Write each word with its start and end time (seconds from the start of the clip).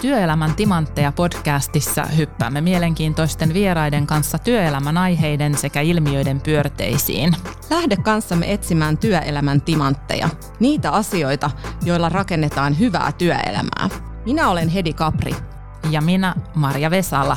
Työelämän 0.00 0.54
timantteja 0.54 1.12
podcastissa 1.12 2.02
hyppäämme 2.04 2.60
mielenkiintoisten 2.60 3.54
vieraiden 3.54 4.06
kanssa 4.06 4.38
työelämän 4.38 4.98
aiheiden 4.98 5.54
sekä 5.54 5.80
ilmiöiden 5.80 6.40
pyörteisiin. 6.40 7.32
Lähde 7.70 7.96
kanssamme 7.96 8.52
etsimään 8.52 8.98
työelämän 8.98 9.60
timantteja, 9.60 10.28
niitä 10.60 10.90
asioita, 10.90 11.50
joilla 11.84 12.08
rakennetaan 12.08 12.78
hyvää 12.78 13.12
työelämää. 13.12 13.88
Minä 14.26 14.48
olen 14.48 14.68
Hedi 14.68 14.92
Kapri. 14.92 15.34
Ja 15.90 16.00
minä 16.00 16.34
Marja 16.54 16.90
Vesala. 16.90 17.36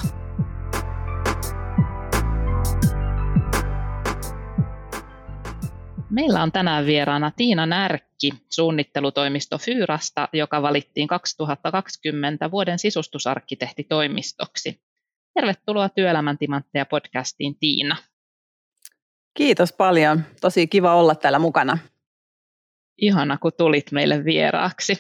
Meillä 6.12 6.44
on 6.44 6.52
tänään 6.52 6.86
vieraana 6.86 7.32
Tiina 7.32 7.66
Närkki 7.66 8.32
suunnittelutoimisto 8.50 9.58
Fyrasta, 9.58 10.30
joka 10.34 10.62
valittiin 10.62 11.08
2020 11.08 12.52
vuoden 12.52 12.80
sisustusarkkitehtitoimistoksi. 12.80 14.82
Tervetuloa 15.34 15.90
Työelämän 15.90 16.38
timantteja 16.38 16.86
podcastiin 16.86 17.56
Tiina. 17.60 17.96
Kiitos 19.34 19.74
paljon. 19.74 20.24
Tosi 20.42 20.68
kiva 20.68 20.96
olla 20.96 21.16
täällä 21.16 21.40
mukana. 21.40 21.78
Ihana, 22.98 23.38
kun 23.38 23.52
tulit 23.58 23.92
meille 23.92 24.26
vieraaksi. 24.26 25.00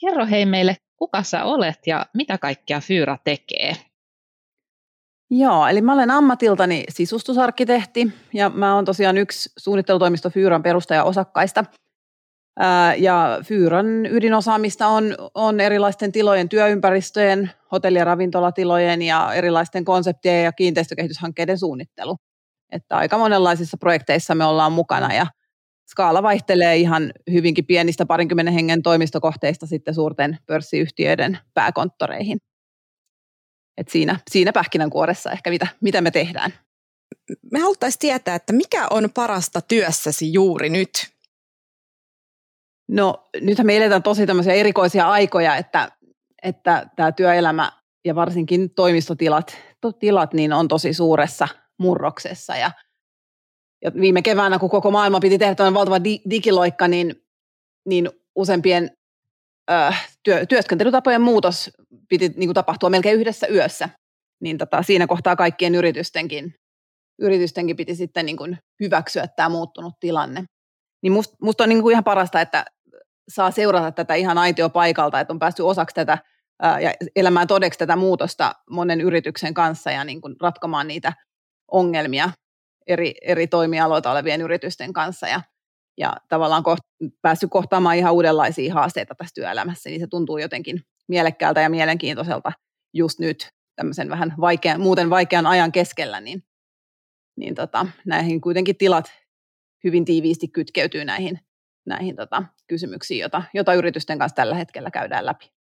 Kerro 0.00 0.26
hei 0.26 0.46
meille, 0.46 0.76
kuka 0.96 1.22
sä 1.22 1.44
olet 1.44 1.86
ja 1.86 2.06
mitä 2.14 2.38
kaikkea 2.38 2.80
Fyra 2.80 3.18
tekee? 3.24 3.91
Joo, 5.34 5.66
eli 5.66 5.82
mä 5.82 5.92
olen 5.92 6.10
ammatiltani 6.10 6.84
sisustusarkkitehti 6.88 8.12
ja 8.34 8.50
mä 8.50 8.74
oon 8.74 8.84
tosiaan 8.84 9.16
yksi 9.16 9.50
suunnittelutoimisto 9.58 10.30
Fyyran 10.30 10.62
perustaja-osakkaista. 10.62 11.64
Ja 12.98 13.38
Fyyran 13.44 14.06
ydinosaamista 14.06 14.86
on, 14.86 15.14
on 15.34 15.60
erilaisten 15.60 16.12
tilojen 16.12 16.48
työympäristöjen, 16.48 17.50
hotelli- 17.72 17.98
ja 17.98 18.04
ravintolatilojen 18.04 19.02
ja 19.02 19.34
erilaisten 19.34 19.84
konseptien 19.84 20.44
ja 20.44 20.52
kiinteistökehityshankkeiden 20.52 21.58
suunnittelu. 21.58 22.16
Että 22.72 22.96
aika 22.96 23.18
monenlaisissa 23.18 23.76
projekteissa 23.80 24.34
me 24.34 24.44
ollaan 24.44 24.72
mukana 24.72 25.14
ja 25.14 25.26
skaala 25.90 26.22
vaihtelee 26.22 26.76
ihan 26.76 27.12
hyvinkin 27.32 27.66
pienistä 27.66 28.06
parinkymmenen 28.06 28.54
hengen 28.54 28.82
toimistokohteista 28.82 29.66
sitten 29.66 29.94
suurten 29.94 30.38
pörssiyhtiöiden 30.46 31.38
pääkonttoreihin. 31.54 32.38
Et 33.76 33.88
siinä, 33.88 34.20
siinä 34.30 34.52
pähkinänkuoressa 34.52 35.30
ehkä 35.30 35.50
mitä, 35.50 35.66
mitä 35.80 36.00
me 36.00 36.10
tehdään. 36.10 36.54
Me 37.52 37.58
haluttaisiin 37.58 37.98
tietää, 37.98 38.34
että 38.34 38.52
mikä 38.52 38.86
on 38.90 39.10
parasta 39.14 39.60
työssäsi 39.60 40.32
juuri 40.32 40.70
nyt? 40.70 40.90
No 42.88 43.28
nythän 43.40 43.66
me 43.66 43.76
eletään 43.76 44.02
tosi 44.02 44.26
tämmöisiä 44.26 44.52
erikoisia 44.52 45.10
aikoja, 45.10 45.56
että, 45.56 45.92
että 46.42 46.90
tämä 46.96 47.12
työelämä 47.12 47.72
ja 48.04 48.14
varsinkin 48.14 48.70
toimistotilat 48.70 49.56
tilat, 49.98 50.34
niin 50.34 50.52
on 50.52 50.68
tosi 50.68 50.94
suuressa 50.94 51.48
murroksessa. 51.78 52.56
Ja, 52.56 52.70
ja 53.84 53.92
viime 53.94 54.22
keväänä, 54.22 54.58
kun 54.58 54.70
koko 54.70 54.90
maailma 54.90 55.20
piti 55.20 55.38
tehdä 55.38 55.54
tämmöinen 55.54 55.74
valtava 55.74 56.04
di, 56.04 56.20
digiloikka, 56.30 56.88
niin, 56.88 57.24
niin 57.86 58.10
useampien 59.70 60.12
työ, 60.22 60.46
työskentelytapojen 60.46 61.20
muutos 61.20 61.70
piti 62.08 62.28
niin 62.28 62.48
kuin 62.48 62.54
tapahtua 62.54 62.90
melkein 62.90 63.20
yhdessä 63.20 63.46
yössä. 63.46 63.88
Niin 64.40 64.58
tota, 64.58 64.82
siinä 64.82 65.06
kohtaa 65.06 65.36
kaikkien 65.36 65.74
yritystenkin, 65.74 66.54
yritystenkin 67.18 67.76
piti 67.76 67.94
sitten 67.94 68.26
niin 68.26 68.36
kuin 68.36 68.58
hyväksyä 68.80 69.26
tämä 69.26 69.48
muuttunut 69.48 69.94
tilanne. 70.00 70.44
Niin 71.02 71.12
musta 71.12 71.36
must 71.42 71.60
on 71.60 71.68
niin 71.68 71.82
kuin 71.82 71.92
ihan 71.92 72.04
parasta, 72.04 72.40
että 72.40 72.64
saa 73.28 73.50
seurata 73.50 73.92
tätä 73.92 74.14
ihan 74.14 74.38
aitio 74.38 74.70
paikalta, 74.70 75.20
että 75.20 75.32
on 75.32 75.38
päässyt 75.38 75.66
osaksi 75.66 75.94
tätä 75.94 76.18
ja 76.80 76.94
elämään 77.16 77.46
todeksi 77.46 77.78
tätä 77.78 77.96
muutosta 77.96 78.54
monen 78.70 79.00
yrityksen 79.00 79.54
kanssa 79.54 79.90
ja 79.90 80.04
niin 80.04 80.20
kuin 80.20 80.36
ratkomaan 80.40 80.88
niitä 80.88 81.12
ongelmia 81.72 82.30
eri, 82.86 83.14
eri 83.22 83.46
toimialoilta 83.46 84.12
olevien 84.12 84.40
yritysten 84.40 84.92
kanssa. 84.92 85.28
Ja 85.28 85.40
ja 86.02 86.16
tavallaan 86.28 86.62
koht, 86.62 86.80
päässyt 87.22 87.50
kohtaamaan 87.50 87.96
ihan 87.96 88.12
uudenlaisia 88.12 88.74
haasteita 88.74 89.14
tässä 89.14 89.34
työelämässä, 89.34 89.90
niin 89.90 90.00
se 90.00 90.06
tuntuu 90.06 90.38
jotenkin 90.38 90.82
mielekkäältä 91.08 91.60
ja 91.60 91.70
mielenkiintoiselta 91.70 92.52
just 92.94 93.18
nyt 93.18 93.48
tämmöisen 93.76 94.08
vähän 94.08 94.34
vaikean, 94.40 94.80
muuten 94.80 95.10
vaikean 95.10 95.46
ajan 95.46 95.72
keskellä, 95.72 96.20
niin, 96.20 96.42
niin 97.36 97.54
tota, 97.54 97.86
näihin 98.06 98.40
kuitenkin 98.40 98.76
tilat 98.76 99.12
hyvin 99.84 100.04
tiiviisti 100.04 100.48
kytkeytyy 100.48 101.04
näihin, 101.04 101.40
näihin 101.86 102.16
tota, 102.16 102.42
kysymyksiin, 102.66 103.20
jota, 103.20 103.42
jota 103.54 103.74
yritysten 103.74 104.18
kanssa 104.18 104.36
tällä 104.36 104.54
hetkellä 104.54 104.90
käydään 104.90 105.26
läpi. 105.26 105.61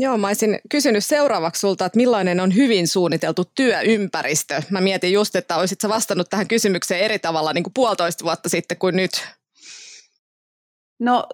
Joo, 0.00 0.18
mä 0.18 0.26
olisin 0.26 0.58
kysynyt 0.70 1.04
seuraavaksi 1.04 1.60
sulta, 1.60 1.86
että 1.86 1.96
millainen 1.96 2.40
on 2.40 2.54
hyvin 2.54 2.88
suunniteltu 2.88 3.44
työympäristö. 3.54 4.62
Mä 4.70 4.80
mietin 4.80 5.12
just, 5.12 5.36
että 5.36 5.56
olisit 5.56 5.80
sä 5.80 5.88
vastannut 5.88 6.30
tähän 6.30 6.48
kysymykseen 6.48 7.00
eri 7.00 7.18
tavalla 7.18 7.52
niin 7.52 7.64
kuin 7.64 7.74
puolitoista 7.74 8.24
vuotta 8.24 8.48
sitten 8.48 8.78
kuin 8.78 8.96
nyt. 8.96 9.10
No 11.00 11.26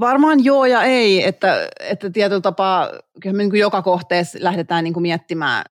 varmaan 0.00 0.44
joo 0.44 0.64
ja 0.66 0.82
ei, 0.82 1.24
että, 1.24 1.68
että 1.80 2.10
tietyllä 2.10 2.40
tapaa 2.40 2.90
kyllä 3.20 3.36
me 3.36 3.42
niin 3.42 3.50
kuin 3.50 3.60
joka 3.60 3.82
kohteessa 3.82 4.38
lähdetään 4.42 4.84
niin 4.84 4.94
kuin 4.94 5.02
miettimään 5.02 5.64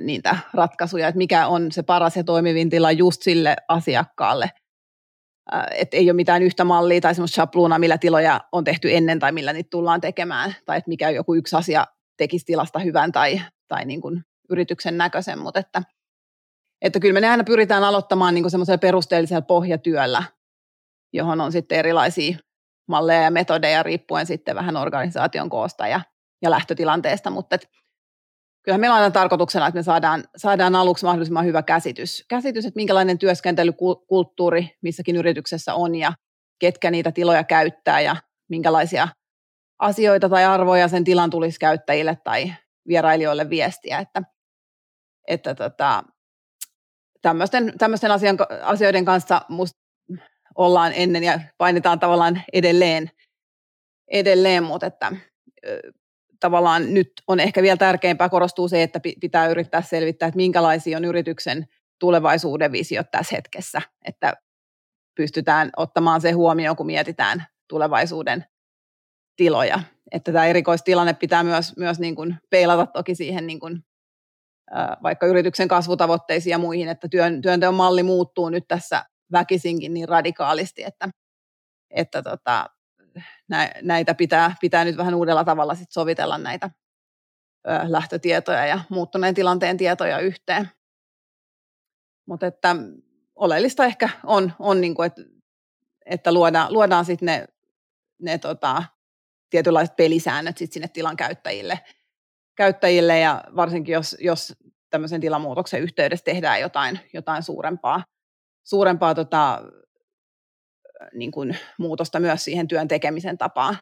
niitä 0.00 0.36
ratkaisuja, 0.54 1.08
että 1.08 1.18
mikä 1.18 1.46
on 1.46 1.72
se 1.72 1.82
paras 1.82 2.16
ja 2.16 2.24
toimivin 2.24 2.70
tila 2.70 2.92
just 2.92 3.22
sille 3.22 3.56
asiakkaalle– 3.68 4.50
että 5.70 5.96
ei 5.96 6.10
ole 6.10 6.16
mitään 6.16 6.42
yhtä 6.42 6.64
mallia 6.64 7.00
tai 7.00 7.14
semmoista 7.14 7.34
shabluunaa, 7.34 7.78
millä 7.78 7.98
tiloja 7.98 8.40
on 8.52 8.64
tehty 8.64 8.94
ennen 8.94 9.18
tai 9.18 9.32
millä 9.32 9.52
niitä 9.52 9.70
tullaan 9.70 10.00
tekemään, 10.00 10.54
tai 10.66 10.78
että 10.78 10.88
mikä 10.88 11.10
joku 11.10 11.34
yksi 11.34 11.56
asia 11.56 11.86
tekisi 12.16 12.46
tilasta 12.46 12.78
hyvän 12.78 13.12
tai, 13.12 13.40
tai 13.68 13.84
niin 13.84 14.00
kuin 14.00 14.24
yrityksen 14.50 14.98
näköisen, 14.98 15.38
mutta 15.38 15.60
että, 15.60 15.82
että 16.82 17.00
kyllä 17.00 17.20
me 17.20 17.28
aina 17.28 17.44
pyritään 17.44 17.84
aloittamaan 17.84 18.34
niin 18.34 18.50
semmoisella 18.50 18.78
perusteellisella 18.78 19.42
pohjatyöllä, 19.42 20.22
johon 21.12 21.40
on 21.40 21.52
sitten 21.52 21.78
erilaisia 21.78 22.38
malleja 22.88 23.22
ja 23.22 23.30
metodeja 23.30 23.82
riippuen 23.82 24.26
sitten 24.26 24.56
vähän 24.56 24.76
organisaation 24.76 25.50
koosta 25.50 25.88
ja, 25.88 26.00
ja 26.42 26.50
lähtötilanteesta, 26.50 27.30
mutta 27.30 27.54
että 27.54 27.68
kyllähän 28.62 28.80
meillä 28.80 28.94
on 28.94 29.02
aina 29.02 29.12
tarkoituksena, 29.12 29.66
että 29.66 29.78
me 29.78 29.82
saadaan, 29.82 30.24
saadaan 30.36 30.74
aluksi 30.74 31.04
mahdollisimman 31.04 31.44
hyvä 31.44 31.62
käsitys. 31.62 32.24
Käsitys, 32.28 32.66
että 32.66 32.78
minkälainen 32.78 33.18
työskentelykulttuuri 33.18 34.70
missäkin 34.82 35.16
yrityksessä 35.16 35.74
on 35.74 35.94
ja 35.94 36.12
ketkä 36.58 36.90
niitä 36.90 37.12
tiloja 37.12 37.44
käyttää 37.44 38.00
ja 38.00 38.16
minkälaisia 38.48 39.08
asioita 39.78 40.28
tai 40.28 40.44
arvoja 40.44 40.88
sen 40.88 41.04
tilan 41.04 41.30
tulisi 41.30 41.58
käyttäjille 41.58 42.18
tai 42.24 42.52
vierailijoille 42.88 43.50
viestiä. 43.50 43.98
Että, 43.98 44.22
että 45.28 45.54
tota, 45.54 46.04
tämmöisten, 47.22 47.72
tämmöisten 47.78 48.10
asian, 48.10 48.36
asioiden 48.62 49.04
kanssa 49.04 49.42
musta 49.48 49.78
ollaan 50.54 50.92
ennen 50.94 51.24
ja 51.24 51.40
painetaan 51.58 51.98
tavallaan 51.98 52.42
edelleen, 52.52 53.10
edelleen 54.10 54.62
mutta 54.62 54.86
että 54.86 55.12
tavallaan 56.42 56.94
nyt 56.94 57.12
on 57.28 57.40
ehkä 57.40 57.62
vielä 57.62 57.76
tärkeämpää 57.76 58.28
korostuu 58.28 58.68
se, 58.68 58.82
että 58.82 59.00
pitää 59.20 59.48
yrittää 59.48 59.82
selvittää, 59.82 60.26
että 60.26 60.36
minkälaisia 60.36 60.96
on 60.96 61.04
yrityksen 61.04 61.66
tulevaisuuden 62.00 62.72
visiot 62.72 63.10
tässä 63.10 63.36
hetkessä, 63.36 63.82
että 64.04 64.32
pystytään 65.16 65.70
ottamaan 65.76 66.20
se 66.20 66.30
huomioon, 66.30 66.76
kun 66.76 66.86
mietitään 66.86 67.44
tulevaisuuden 67.68 68.44
tiloja. 69.36 69.80
Että 70.12 70.32
tämä 70.32 70.46
erikoistilanne 70.46 71.14
pitää 71.14 71.42
myös, 71.42 71.76
myös 71.76 71.98
niin 71.98 72.16
kuin 72.16 72.36
peilata 72.50 72.86
toki 72.86 73.14
siihen 73.14 73.46
niin 73.46 73.60
kuin, 73.60 73.84
vaikka 75.02 75.26
yrityksen 75.26 75.68
kasvutavoitteisiin 75.68 76.50
ja 76.50 76.58
muihin, 76.58 76.88
että 76.88 77.08
työn, 77.08 77.42
työnteon 77.42 77.74
malli 77.74 78.02
muuttuu 78.02 78.48
nyt 78.48 78.64
tässä 78.68 79.04
väkisinkin 79.32 79.94
niin 79.94 80.08
radikaalisti, 80.08 80.84
että, 80.84 81.08
että 81.90 82.22
tota, 82.22 82.66
näitä 83.82 84.14
pitää, 84.14 84.54
pitää 84.60 84.84
nyt 84.84 84.96
vähän 84.96 85.14
uudella 85.14 85.44
tavalla 85.44 85.74
sit 85.74 85.90
sovitella 85.90 86.38
näitä 86.38 86.70
lähtötietoja 87.88 88.66
ja 88.66 88.80
muuttuneen 88.88 89.34
tilanteen 89.34 89.76
tietoja 89.76 90.18
yhteen. 90.18 90.70
Mutta 92.26 92.46
että 92.46 92.76
oleellista 93.34 93.84
ehkä 93.84 94.08
on, 94.24 94.52
on 94.58 94.80
niin 94.80 94.94
kuin, 94.94 95.06
että, 95.06 95.22
että 96.06 96.32
luodaan, 96.32 96.72
luodaan 96.72 97.04
sitten 97.04 97.26
ne, 97.26 97.46
ne 98.22 98.38
tota, 98.38 98.82
tietynlaiset 99.50 99.96
pelisäännöt 99.96 100.58
sit 100.58 100.72
sinne 100.72 100.88
tilan 100.88 101.16
käyttäjille, 101.16 101.80
käyttäjille 102.54 103.18
ja 103.18 103.44
varsinkin 103.56 103.92
jos, 103.92 104.16
jos 104.20 104.54
tämmöisen 104.90 105.20
tilamuutoksen 105.20 105.82
yhteydessä 105.82 106.24
tehdään 106.24 106.60
jotain, 106.60 107.00
jotain 107.12 107.42
suurempaa, 107.42 108.04
suurempaa 108.64 109.14
tota, 109.14 109.62
niin 111.14 111.30
kuin 111.30 111.56
muutosta 111.78 112.20
myös 112.20 112.44
siihen 112.44 112.68
työn 112.68 112.88
tekemisen 112.88 113.38
tapaan. 113.38 113.76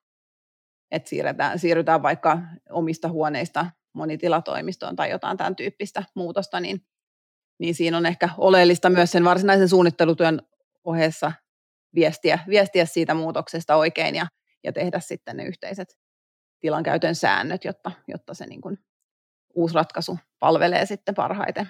Että 0.90 1.08
siirrytään, 1.08 1.58
siirrytään 1.58 2.02
vaikka 2.02 2.38
omista 2.70 3.08
huoneista 3.08 3.66
monitilatoimistoon 3.92 4.96
tai 4.96 5.10
jotain 5.10 5.36
tämän 5.36 5.56
tyyppistä 5.56 6.02
muutosta, 6.14 6.60
niin, 6.60 6.80
niin 7.58 7.74
siinä 7.74 7.96
on 7.96 8.06
ehkä 8.06 8.28
oleellista 8.38 8.90
myös 8.90 9.12
sen 9.12 9.24
varsinaisen 9.24 9.68
suunnittelutyön 9.68 10.42
ohessa 10.84 11.32
viestiä, 11.94 12.38
viestiä 12.48 12.84
siitä 12.84 13.14
muutoksesta 13.14 13.76
oikein 13.76 14.14
ja, 14.14 14.26
ja 14.64 14.72
tehdä 14.72 15.00
sitten 15.00 15.36
ne 15.36 15.44
yhteiset, 15.44 15.98
tilan 16.60 16.82
käytön 16.82 17.14
säännöt, 17.14 17.64
jotta, 17.64 17.92
jotta 18.08 18.34
se 18.34 18.46
niin 18.46 18.60
kuin 18.60 18.78
uusi 19.54 19.74
ratkaisu 19.74 20.18
palvelee 20.38 20.86
sitten 20.86 21.14
parhaiten. 21.14 21.68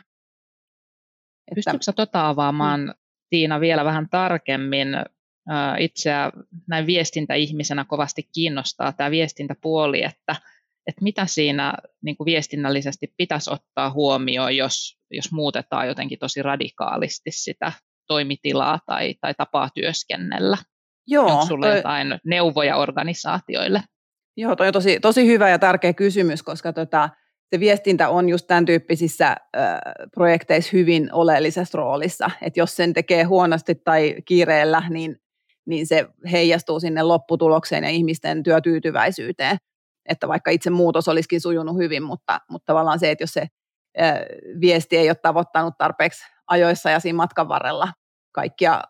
Pystytkö 1.54 1.82
sä 1.82 1.92
tota 1.92 2.28
avaamaan, 2.28 2.80
mm. 2.80 2.92
Tiina, 3.30 3.60
vielä 3.60 3.84
vähän 3.84 4.08
tarkemmin? 4.10 4.88
Itseä 5.78 6.32
näin 6.68 6.86
viestintäihmisenä 6.86 7.84
kovasti 7.84 8.28
kiinnostaa 8.34 8.92
tämä 8.92 9.10
viestintäpuoli, 9.10 10.02
että, 10.02 10.36
että 10.86 11.02
mitä 11.02 11.26
siinä 11.26 11.74
niin 12.02 12.16
kuin 12.16 12.24
viestinnällisesti 12.24 13.14
pitäisi 13.16 13.50
ottaa 13.52 13.90
huomioon, 13.90 14.56
jos, 14.56 14.98
jos 15.10 15.32
muutetaan 15.32 15.88
jotenkin 15.88 16.18
tosi 16.18 16.42
radikaalisti 16.42 17.30
sitä 17.30 17.72
toimitilaa 18.06 18.78
tai, 18.86 19.14
tai 19.20 19.34
tapaa 19.34 19.68
työskennellä? 19.74 20.58
Joo. 21.06 21.26
Onko 21.26 21.44
sinulla 21.44 21.66
toi... 21.66 21.76
jotain 21.76 22.20
neuvoja 22.24 22.76
organisaatioille? 22.76 23.82
Joo, 24.36 24.56
toi 24.56 24.66
on 24.66 24.72
tosi, 24.72 25.00
tosi 25.00 25.26
hyvä 25.26 25.48
ja 25.48 25.58
tärkeä 25.58 25.92
kysymys, 25.92 26.42
koska 26.42 26.72
tota, 26.72 27.08
se 27.50 27.60
viestintä 27.60 28.08
on 28.08 28.28
just 28.28 28.46
tämän 28.46 28.66
tyyppisissä 28.66 29.36
ö, 29.56 29.60
projekteissa 30.14 30.70
hyvin 30.72 31.08
oleellisessa 31.12 31.78
roolissa. 31.78 32.30
Että 32.42 32.60
jos 32.60 32.76
sen 32.76 32.92
tekee 32.92 33.22
huonosti 33.22 33.74
tai 33.74 34.16
kiireellä, 34.24 34.82
niin, 34.90 35.16
niin 35.70 35.86
se 35.86 36.06
heijastuu 36.32 36.80
sinne 36.80 37.02
lopputulokseen 37.02 37.84
ja 37.84 37.90
ihmisten 37.90 38.42
työtyytyväisyyteen. 38.42 39.56
Että 40.08 40.28
vaikka 40.28 40.50
itse 40.50 40.70
muutos 40.70 41.08
olisikin 41.08 41.40
sujunut 41.40 41.76
hyvin, 41.76 42.02
mutta, 42.02 42.40
mutta 42.50 42.66
tavallaan 42.66 42.98
se, 42.98 43.10
että 43.10 43.22
jos 43.22 43.32
se 43.32 43.46
viesti 44.60 44.96
ei 44.96 45.08
ole 45.08 45.14
tavoittanut 45.14 45.74
tarpeeksi 45.78 46.24
ajoissa 46.46 46.90
ja 46.90 47.00
siinä 47.00 47.16
matkan 47.16 47.48
varrella 47.48 47.88
kaikkia 48.32 48.82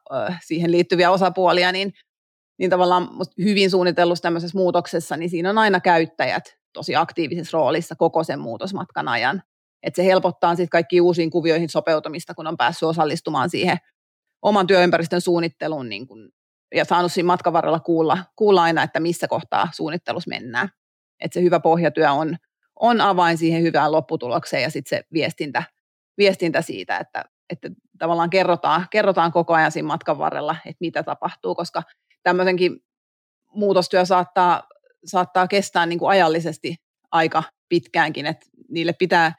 siihen 0.45 0.73
liittyviä 0.73 1.11
osapuolia, 1.11 1.73
niin, 1.73 1.93
niin 2.59 2.71
tavallaan 2.71 3.09
hyvin 3.39 3.71
suunnitellussa 3.71 4.23
tämmöisessä 4.23 4.59
muutoksessa, 4.59 5.17
niin 5.17 5.31
siinä 5.31 5.51
on 5.51 5.59
aina 5.59 5.81
käyttäjät 5.81 6.57
tosi 6.73 6.97
aktiivisessa 6.97 7.59
roolissa 7.59 7.97
koko 7.97 8.25
sen 8.25 8.41
muutosmatkan 8.41 9.09
ajan. 9.09 9.43
Et 9.83 9.95
se 9.95 10.05
helpottaa 10.05 10.55
sitten 10.55 10.69
kaikki 10.69 11.01
uusiin 11.01 11.31
kuvioihin 11.31 11.69
sopeutumista, 11.69 12.35
kun 12.35 12.47
on 12.47 12.57
päässyt 12.57 12.89
osallistumaan 12.89 13.51
siihen 13.51 13.77
oman 14.43 14.67
työympäristön 14.67 15.21
suunnitteluun 15.21 15.89
niin 15.89 16.07
kun, 16.07 16.31
ja 16.75 16.85
saanut 16.85 17.13
siinä 17.13 17.27
matkan 17.27 17.53
varrella 17.53 17.81
kuulla, 17.81 18.19
kuulla 18.37 18.63
aina, 18.63 18.83
että 18.83 19.01
missä 19.01 19.29
kohtaa 19.29 19.69
suunnittelussa 19.73 20.29
mennään. 20.29 20.69
Et 21.21 21.33
se 21.33 21.43
hyvä 21.43 21.61
pohjatyö 21.61 22.13
on, 22.13 22.37
on 22.77 23.01
avain 23.01 23.39
siihen 23.39 23.63
hyvään 23.63 23.93
lopputulokseen 23.93 24.63
ja 24.63 24.71
sitten 24.71 24.99
se 24.99 25.05
viestintä, 25.13 25.63
viestintä 26.19 26.63
siitä, 26.63 26.99
että, 26.99 27.25
että 27.51 27.71
tavallaan 27.99 28.31
kerrotaan, 28.31 28.87
kerrotaan 28.91 29.33
koko 29.33 29.55
ajan 29.55 29.73
siinä 29.73 29.87
matkan 29.87 30.19
varrella, 30.19 30.57
että 30.67 30.81
mitä 30.81 31.03
tapahtuu, 31.03 31.55
koska 31.55 31.83
tämmöisenkin 32.23 32.85
muutostyö 33.55 34.05
saattaa 34.05 34.63
saattaa 35.05 35.49
kestää 35.49 35.87
niin 35.87 35.99
kuin 35.99 36.11
ajallisesti 36.11 36.77
aika 37.11 37.43
pitkäänkin, 37.69 38.27
että 38.27 38.47
niille 38.69 38.93
pitää, 38.93 39.35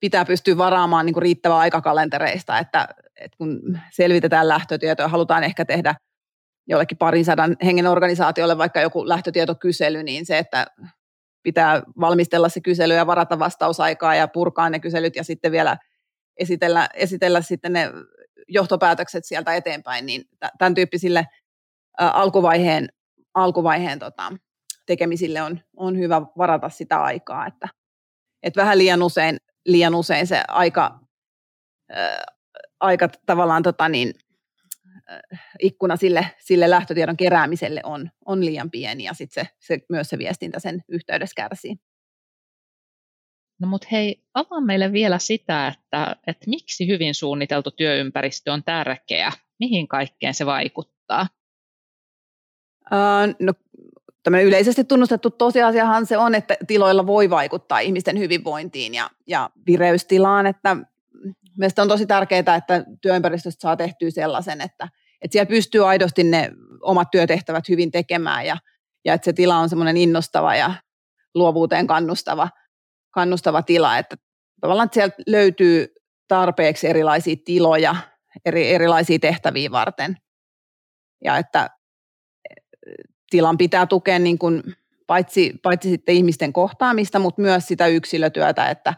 pitää 0.00 0.24
pystyä 0.24 0.56
varaamaan 0.56 1.06
niin 1.06 1.14
kuin 1.14 1.22
riittävää 1.22 1.58
aikakalentereista, 1.58 2.58
että, 2.58 2.88
että 3.16 3.36
kun 3.38 3.78
selvitetään 3.90 4.48
lähtötietoja, 4.48 5.08
halutaan 5.08 5.44
ehkä 5.44 5.64
tehdä 5.64 5.94
jollekin 6.66 6.98
parin 6.98 7.24
sadan 7.24 7.56
hengen 7.64 7.86
organisaatiolle 7.86 8.58
vaikka 8.58 8.80
joku 8.80 9.08
lähtötietokysely, 9.08 10.02
niin 10.02 10.26
se, 10.26 10.38
että 10.38 10.66
pitää 11.42 11.82
valmistella 12.00 12.48
se 12.48 12.60
kysely 12.60 12.94
ja 12.94 13.06
varata 13.06 13.38
vastausaikaa 13.38 14.14
ja 14.14 14.28
purkaa 14.28 14.70
ne 14.70 14.80
kyselyt 14.80 15.16
ja 15.16 15.24
sitten 15.24 15.52
vielä 15.52 15.76
esitellä, 16.36 16.88
esitellä 16.94 17.40
sitten 17.40 17.72
ne 17.72 17.90
johtopäätökset 18.48 19.24
sieltä 19.24 19.54
eteenpäin, 19.54 20.06
niin 20.06 20.24
tämän 20.58 20.74
tyyppisille 20.74 21.26
alkuvaiheen, 21.98 22.88
alkuvaiheen 23.34 23.98
tota, 23.98 24.32
tekemisille 24.86 25.42
on, 25.42 25.60
on 25.76 25.98
hyvä 25.98 26.22
varata 26.38 26.68
sitä 26.68 27.02
aikaa, 27.02 27.46
että, 27.46 27.68
että 28.42 28.60
vähän 28.60 28.78
liian 28.78 29.02
usein, 29.02 29.36
liian 29.66 29.94
usein 29.94 30.26
se 30.26 30.42
aika, 30.48 30.98
äh, 31.96 32.18
aika 32.80 33.08
tavallaan 33.26 33.62
tota 33.62 33.88
niin, 33.88 34.14
ikkuna 35.60 35.96
sille, 35.96 36.26
sille 36.38 36.70
lähtötiedon 36.70 37.16
keräämiselle 37.16 37.80
on, 37.84 38.10
on 38.26 38.44
liian 38.44 38.70
pieni 38.70 39.04
ja 39.04 39.14
sitten 39.14 39.44
se, 39.44 39.50
se, 39.58 39.84
myös 39.88 40.08
se 40.08 40.18
viestintä 40.18 40.60
sen 40.60 40.84
yhteydessä 40.88 41.34
kärsii. 41.36 41.76
No 43.60 43.68
mutta 43.68 43.88
hei, 43.92 44.24
avaa 44.34 44.60
meille 44.60 44.92
vielä 44.92 45.18
sitä, 45.18 45.68
että, 45.68 46.16
että 46.26 46.50
miksi 46.50 46.88
hyvin 46.88 47.14
suunniteltu 47.14 47.70
työympäristö 47.70 48.52
on 48.52 48.64
tärkeä, 48.64 49.32
mihin 49.58 49.88
kaikkeen 49.88 50.34
se 50.34 50.46
vaikuttaa? 50.46 51.26
Uh, 52.92 53.34
no 53.46 53.52
tämmöinen 54.22 54.46
yleisesti 54.46 54.84
tunnustettu 54.84 55.30
tosiasiahan 55.30 56.06
se 56.06 56.18
on, 56.18 56.34
että 56.34 56.56
tiloilla 56.66 57.06
voi 57.06 57.30
vaikuttaa 57.30 57.78
ihmisten 57.78 58.18
hyvinvointiin 58.18 58.94
ja, 58.94 59.10
ja 59.26 59.50
vireystilaan, 59.66 60.46
että 60.46 60.76
mielestäni 61.58 61.82
on 61.82 61.88
tosi 61.88 62.06
tärkeää, 62.06 62.56
että 62.56 62.84
työympäristöstä 63.00 63.60
saa 63.60 63.76
tehtyä 63.76 64.10
sellaisen, 64.10 64.60
että, 64.60 64.88
että 65.22 65.32
siellä 65.32 65.48
pystyy 65.48 65.88
aidosti 65.88 66.24
ne 66.24 66.50
omat 66.80 67.10
työtehtävät 67.10 67.68
hyvin 67.68 67.90
tekemään 67.90 68.46
ja, 68.46 68.56
ja 69.04 69.14
että 69.14 69.24
se 69.24 69.32
tila 69.32 69.56
on 69.56 69.68
semmoinen 69.68 69.96
innostava 69.96 70.54
ja 70.54 70.74
luovuuteen 71.34 71.86
kannustava, 71.86 72.48
kannustava 73.10 73.62
tila, 73.62 73.98
että 73.98 74.16
tavallaan 74.60 74.86
että 74.86 74.94
sieltä 74.94 75.16
löytyy 75.26 75.94
tarpeeksi 76.28 76.88
erilaisia 76.88 77.36
tiloja 77.44 77.96
eri, 78.44 78.70
erilaisia 78.70 79.18
tehtäviä 79.18 79.70
varten. 79.70 80.16
Ja 81.24 81.38
että 81.38 81.70
tilan 83.30 83.58
pitää 83.58 83.86
tukea 83.86 84.18
niin 84.18 84.38
kuin 84.38 84.62
paitsi, 85.06 85.54
paitsi 85.62 85.90
sitten 85.90 86.14
ihmisten 86.14 86.52
kohtaamista, 86.52 87.18
mutta 87.18 87.42
myös 87.42 87.66
sitä 87.66 87.86
yksilötyötä, 87.86 88.70
että 88.70 88.94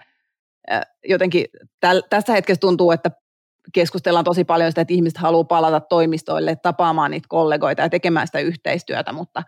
jotenkin 1.09 1.45
täl, 1.81 2.03
tässä 2.11 2.33
hetkessä 2.33 2.61
tuntuu, 2.61 2.91
että 2.91 3.11
keskustellaan 3.73 4.25
tosi 4.25 4.45
paljon 4.45 4.71
sitä, 4.71 4.81
että 4.81 4.95
ihmiset 4.95 5.19
haluaa 5.19 5.45
palata 5.45 5.81
toimistoille, 5.81 6.57
tapaamaan 6.57 7.11
niitä 7.11 7.27
kollegoita 7.29 7.83
ja 7.83 7.89
tekemään 7.89 8.27
sitä 8.27 8.39
yhteistyötä, 8.39 9.13
mutta, 9.13 9.43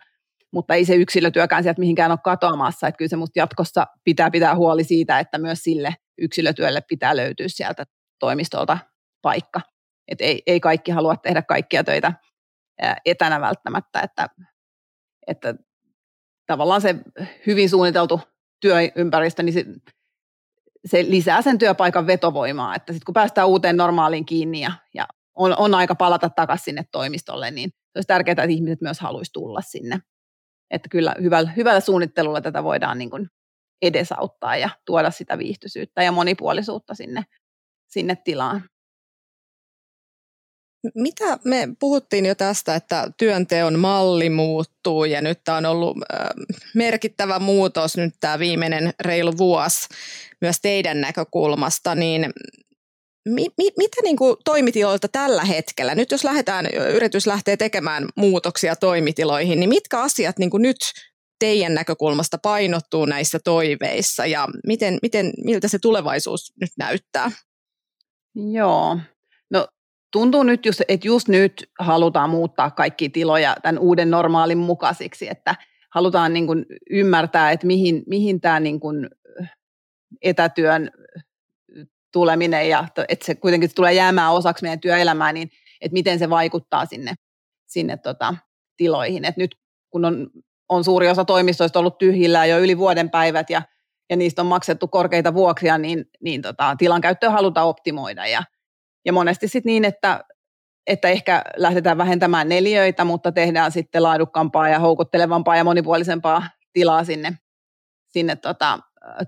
mutta 0.53 0.73
ei 0.73 0.85
se 0.85 0.95
yksilötyökään 0.95 1.63
sieltä 1.63 1.79
mihinkään 1.79 2.11
ole 2.11 2.19
katoamassa, 2.23 2.87
että 2.87 2.97
kyllä 2.97 3.09
se 3.09 3.15
musta 3.15 3.39
jatkossa 3.39 3.87
pitää 4.03 4.31
pitää 4.31 4.55
huoli 4.55 4.83
siitä, 4.83 5.19
että 5.19 5.37
myös 5.37 5.59
sille 5.59 5.95
yksilötyölle 6.17 6.81
pitää 6.81 7.15
löytyä 7.15 7.47
sieltä 7.49 7.85
toimistolta 8.19 8.77
paikka. 9.21 9.61
Et 10.07 10.21
ei, 10.21 10.43
ei 10.47 10.59
kaikki 10.59 10.91
halua 10.91 11.15
tehdä 11.15 11.41
kaikkia 11.41 11.83
töitä 11.83 12.13
etänä 13.05 13.41
välttämättä, 13.41 13.99
että 13.99 14.27
että 15.27 15.55
tavallaan 16.45 16.81
se 16.81 16.95
hyvin 17.47 17.69
suunniteltu 17.69 18.21
työympäristö, 18.61 19.43
niin 19.43 19.53
se, 19.53 19.65
se 20.85 21.03
lisää 21.03 21.41
sen 21.41 21.57
työpaikan 21.57 22.07
vetovoimaa, 22.07 22.75
että 22.75 22.93
sitten 22.93 23.05
kun 23.05 23.13
päästään 23.13 23.47
uuteen 23.47 23.77
normaaliin 23.77 24.25
kiinni 24.25 24.59
ja, 24.59 24.71
ja 24.93 25.07
on, 25.35 25.55
on 25.57 25.75
aika 25.75 25.95
palata 25.95 26.29
takaisin 26.29 26.63
sinne 26.63 26.83
toimistolle, 26.91 27.51
niin 27.51 27.71
olisi 27.95 28.07
tärkeää, 28.07 28.31
että 28.31 28.43
ihmiset 28.43 28.81
myös 28.81 28.99
haluaisi 28.99 29.33
tulla 29.33 29.61
sinne. 29.61 29.99
Että 30.71 30.89
kyllä 30.89 31.15
hyvällä, 31.21 31.51
hyvällä 31.51 31.79
suunnittelulla 31.79 32.41
tätä 32.41 32.63
voidaan 32.63 32.97
niin 32.97 33.09
kuin 33.09 33.27
edesauttaa 33.81 34.57
ja 34.57 34.69
tuoda 34.85 35.11
sitä 35.11 35.37
viihtyisyyttä 35.37 36.03
ja 36.03 36.11
monipuolisuutta 36.11 36.95
sinne, 36.95 37.23
sinne 37.87 38.15
tilaan. 38.15 38.63
Mitä 40.95 41.39
me 41.43 41.67
puhuttiin 41.79 42.25
jo 42.25 42.35
tästä, 42.35 42.75
että 42.75 43.11
työnteon 43.17 43.79
malli 43.79 44.29
muuttuu 44.29 45.05
ja 45.05 45.21
nyt 45.21 45.39
tämä 45.43 45.57
on 45.57 45.65
ollut 45.65 45.97
merkittävä 46.75 47.39
muutos 47.39 47.97
nyt 47.97 48.13
tämä 48.19 48.39
viimeinen 48.39 48.93
reilu 48.99 49.37
vuosi 49.37 49.87
myös 50.41 50.61
teidän 50.61 51.01
näkökulmasta, 51.01 51.95
niin 51.95 52.33
mi, 53.29 53.45
mi, 53.57 53.69
mitä 53.77 54.01
niin 54.03 54.17
kuin 54.17 54.35
toimitiloilta 54.45 55.07
tällä 55.07 55.43
hetkellä, 55.43 55.95
nyt 55.95 56.11
jos 56.11 56.23
lähdetään, 56.23 56.65
yritys 56.93 57.27
lähtee 57.27 57.57
tekemään 57.57 58.05
muutoksia 58.15 58.75
toimitiloihin, 58.75 59.59
niin 59.59 59.69
mitkä 59.69 59.99
asiat 59.99 60.39
niin 60.39 60.49
kuin 60.49 60.61
nyt 60.61 60.77
teidän 61.39 61.73
näkökulmasta 61.73 62.37
painottuu 62.37 63.05
näissä 63.05 63.39
toiveissa 63.43 64.25
ja 64.25 64.47
miten, 64.67 64.97
miten, 65.01 65.33
miltä 65.45 65.67
se 65.67 65.79
tulevaisuus 65.79 66.53
nyt 66.61 66.71
näyttää? 66.77 67.31
Joo, 68.35 68.97
tuntuu 70.11 70.43
nyt, 70.43 70.65
just, 70.65 70.81
että 70.87 71.07
just 71.07 71.27
nyt 71.27 71.69
halutaan 71.79 72.29
muuttaa 72.29 72.71
kaikki 72.71 73.09
tiloja 73.09 73.55
tämän 73.61 73.79
uuden 73.79 74.11
normaalin 74.11 74.57
mukaisiksi, 74.57 75.29
että 75.29 75.55
halutaan 75.93 76.33
niin 76.33 76.47
kuin 76.47 76.65
ymmärtää, 76.89 77.51
että 77.51 77.67
mihin, 77.67 78.03
mihin 78.07 78.41
tämä 78.41 78.59
niin 78.59 78.79
kuin 78.79 79.09
etätyön 80.21 80.91
tuleminen 82.13 82.69
ja 82.69 82.87
että 83.09 83.25
se 83.25 83.35
kuitenkin 83.35 83.69
tulee 83.75 83.93
jäämään 83.93 84.33
osaksi 84.33 84.63
meidän 84.63 84.79
työelämää, 84.79 85.33
niin 85.33 85.49
että 85.81 85.93
miten 85.93 86.19
se 86.19 86.29
vaikuttaa 86.29 86.85
sinne, 86.85 87.13
sinne 87.67 87.97
tota, 87.97 88.35
tiloihin. 88.77 89.25
Et 89.25 89.37
nyt 89.37 89.55
kun 89.89 90.05
on, 90.05 90.29
on 90.69 90.83
suuri 90.83 91.09
osa 91.09 91.25
toimistoista 91.25 91.79
ollut 91.79 91.97
tyhjillä 91.97 92.45
jo 92.45 92.59
yli 92.59 92.77
vuoden 92.77 93.09
päivät 93.09 93.49
ja, 93.49 93.61
ja 94.09 94.15
niistä 94.15 94.41
on 94.41 94.45
maksettu 94.45 94.87
korkeita 94.87 95.33
vuokria, 95.33 95.77
niin, 95.77 96.05
niin 96.21 96.41
tota, 96.41 96.75
tilan 96.77 97.01
käyttöä 97.01 97.29
halutaan 97.29 97.67
optimoida 97.67 98.27
ja, 98.27 98.43
ja 99.07 99.13
monesti 99.13 99.47
sitten 99.47 99.69
niin, 99.69 99.85
että, 99.85 100.23
että 100.87 101.07
ehkä 101.07 101.41
lähdetään 101.55 101.97
vähentämään 101.97 102.49
neliöitä, 102.49 103.03
mutta 103.03 103.31
tehdään 103.31 103.71
sitten 103.71 104.03
laadukkaampaa 104.03 104.69
ja 104.69 104.79
houkuttelevampaa 104.79 105.57
ja 105.57 105.63
monipuolisempaa 105.63 106.43
tilaa 106.73 107.03
sinne, 107.03 107.33
sinne 108.07 108.35
tota, 108.35 108.79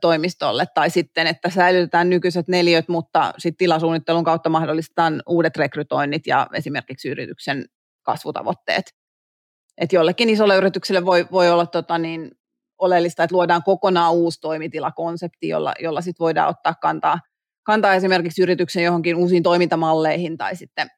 toimistolle, 0.01 0.65
tai 0.73 0.89
sitten, 0.89 1.27
että 1.27 1.49
säilytetään 1.49 2.09
nykyiset 2.09 2.47
neliöt, 2.47 2.87
mutta 2.87 3.33
sitten 3.37 3.57
tilasuunnittelun 3.57 4.23
kautta 4.23 4.49
mahdollistetaan 4.49 5.23
uudet 5.27 5.57
rekrytoinnit 5.57 6.27
ja 6.27 6.47
esimerkiksi 6.53 7.09
yrityksen 7.09 7.65
kasvutavoitteet. 8.03 8.85
Et 9.77 9.93
jollekin 9.93 10.29
isolle 10.29 10.57
yritykselle 10.57 11.05
voi, 11.05 11.27
voi 11.31 11.49
olla 11.49 11.65
tota 11.65 11.97
niin, 11.97 12.31
oleellista, 12.77 13.23
että 13.23 13.35
luodaan 13.35 13.63
kokonaan 13.63 14.13
uusi 14.13 14.41
toimitilakonsepti, 14.41 15.47
jolla, 15.47 15.73
jolla 15.79 16.01
sit 16.01 16.19
voidaan 16.19 16.49
ottaa 16.49 16.73
kantaa, 16.81 17.19
kantaa 17.69 17.93
esimerkiksi 17.93 18.41
yrityksen 18.41 18.83
johonkin 18.83 19.15
uusiin 19.15 19.43
toimintamalleihin 19.43 20.37
tai 20.37 20.55
sitten 20.55 20.89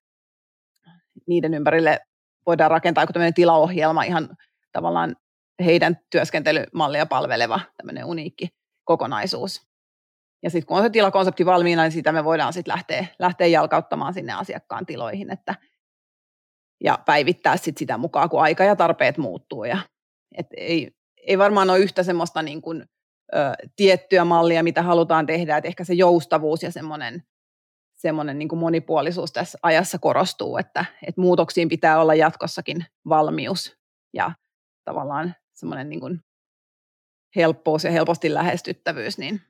niiden 1.27 1.53
ympärille 1.53 1.99
voidaan 2.45 2.71
rakentaa 2.71 3.03
joku 3.03 3.13
tämmöinen 3.13 3.33
tilaohjelma 3.33 4.03
ihan 4.03 4.29
tavallaan 4.71 5.15
heidän 5.65 5.97
työskentelymallia 6.09 7.05
palveleva 7.05 7.59
tämmöinen 7.77 8.05
uniikki 8.05 8.47
kokonaisuus. 8.83 9.61
Ja 10.43 10.49
sitten 10.49 10.67
kun 10.67 10.77
on 10.77 10.83
se 10.83 10.89
tilakonsepti 10.89 11.45
valmiina, 11.45 11.81
niin 11.81 11.91
sitä 11.91 12.11
me 12.11 12.23
voidaan 12.23 12.53
sitten 12.53 12.71
lähteä, 12.71 13.05
lähteä 13.19 13.47
jalkauttamaan 13.47 14.13
sinne 14.13 14.33
asiakkaan 14.33 14.85
tiloihin, 14.85 15.31
että, 15.31 15.55
ja 16.83 16.99
päivittää 17.05 17.57
sit 17.57 17.77
sitä 17.77 17.97
mukaan, 17.97 18.29
kun 18.29 18.41
aika 18.41 18.63
ja 18.63 18.75
tarpeet 18.75 19.17
muuttuu. 19.17 19.63
Ja, 19.63 19.77
et 20.37 20.47
ei, 20.57 20.91
ei 21.27 21.37
varmaan 21.37 21.69
ole 21.69 21.79
yhtä 21.79 22.03
semmoista 22.03 22.41
niin 22.41 22.61
kuin, 22.61 22.85
ö, 23.35 23.67
tiettyä 23.75 24.25
mallia, 24.25 24.63
mitä 24.63 24.81
halutaan 24.81 25.25
tehdä, 25.25 25.57
että 25.57 25.67
ehkä 25.67 25.83
se 25.83 25.93
joustavuus 25.93 26.63
ja 26.63 26.71
semmoinen 26.71 27.23
semmoinen 28.01 28.39
niin 28.39 28.57
monipuolisuus 28.57 29.31
tässä 29.31 29.57
ajassa 29.63 29.99
korostuu, 29.99 30.57
että, 30.57 30.85
että 31.07 31.21
muutoksiin 31.21 31.69
pitää 31.69 32.01
olla 32.01 32.15
jatkossakin 32.15 32.85
valmius 33.09 33.77
ja 34.13 34.31
tavallaan 34.85 35.35
semmoinen 35.53 35.89
niin 35.89 35.99
kuin 35.99 36.19
helppous 37.35 37.83
ja 37.83 37.91
helposti 37.91 38.33
lähestyttävyys, 38.33 39.17
niin 39.17 39.41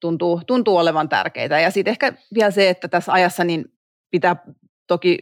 tuntuu, 0.00 0.40
tuntuu 0.46 0.76
olevan 0.76 1.08
tärkeitä. 1.08 1.60
Ja 1.60 1.70
sitten 1.70 1.90
ehkä 1.90 2.12
vielä 2.34 2.50
se, 2.50 2.68
että 2.68 2.88
tässä 2.88 3.12
ajassa 3.12 3.44
niin 3.44 3.64
pitää 4.10 4.36
toki 4.86 5.18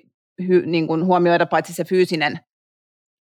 hy, 0.49 0.67
niin 0.67 0.87
kuin 0.87 1.05
huomioida 1.05 1.47
paitsi 1.47 1.75
se 1.75 1.85
fyysinen, 1.85 2.41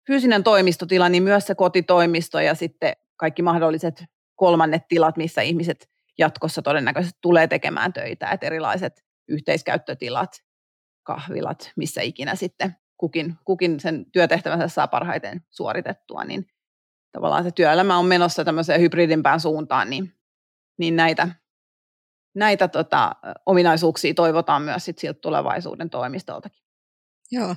fyysinen 0.06 0.44
toimistotila, 0.44 1.08
niin 1.08 1.22
myös 1.22 1.46
se 1.46 1.54
kotitoimisto 1.54 2.40
ja 2.40 2.54
sitten 2.54 2.92
kaikki 3.16 3.42
mahdolliset 3.42 4.04
kolmannet 4.40 4.88
tilat, 4.88 5.16
missä 5.16 5.42
ihmiset 5.42 5.90
jatkossa 6.18 6.62
todennäköisesti 6.62 7.18
tulee 7.20 7.46
tekemään 7.46 7.92
töitä, 7.92 8.30
että 8.30 8.46
erilaiset 8.46 9.04
yhteiskäyttötilat, 9.28 10.30
kahvilat, 11.02 11.72
missä 11.76 12.02
ikinä 12.02 12.34
sitten 12.34 12.76
kukin, 12.96 13.36
kukin 13.44 13.80
sen 13.80 14.10
työtehtävänsä 14.12 14.68
saa 14.68 14.88
parhaiten 14.88 15.40
suoritettua, 15.50 16.24
niin 16.24 16.46
tavallaan 17.12 17.44
se 17.44 17.50
työelämä 17.50 17.98
on 17.98 18.06
menossa 18.06 18.44
tämmöiseen 18.44 18.80
hybridimpään 18.80 19.40
suuntaan, 19.40 19.90
niin, 19.90 20.12
niin 20.78 20.96
näitä, 20.96 21.28
näitä 22.34 22.68
tota, 22.68 23.16
ominaisuuksia 23.46 24.14
toivotaan 24.14 24.62
myös 24.62 24.84
sit 24.84 24.98
siltä 24.98 25.20
tulevaisuuden 25.20 25.90
toimistoltakin. 25.90 26.59
Joo. 27.32 27.54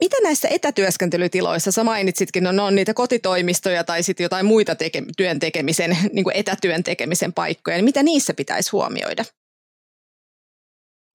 Mitä 0.00 0.16
näissä 0.22 0.48
etätyöskentelytiloissa, 0.50 1.72
sä 1.72 1.84
mainitsitkin, 1.84 2.44
no, 2.44 2.52
ne 2.52 2.62
on 2.62 2.74
niitä 2.74 2.94
kotitoimistoja 2.94 3.84
tai 3.84 4.02
sitten 4.02 4.24
jotain 4.24 4.46
muita 4.46 4.74
teke, 4.74 5.02
työn 5.16 5.38
tekemisen, 5.38 5.96
niin 6.12 6.24
kuin 6.24 6.36
etätyön 6.36 6.82
tekemisen 6.82 7.32
paikkoja, 7.32 7.76
niin 7.76 7.84
mitä 7.84 8.02
niissä 8.02 8.34
pitäisi 8.34 8.70
huomioida? 8.70 9.24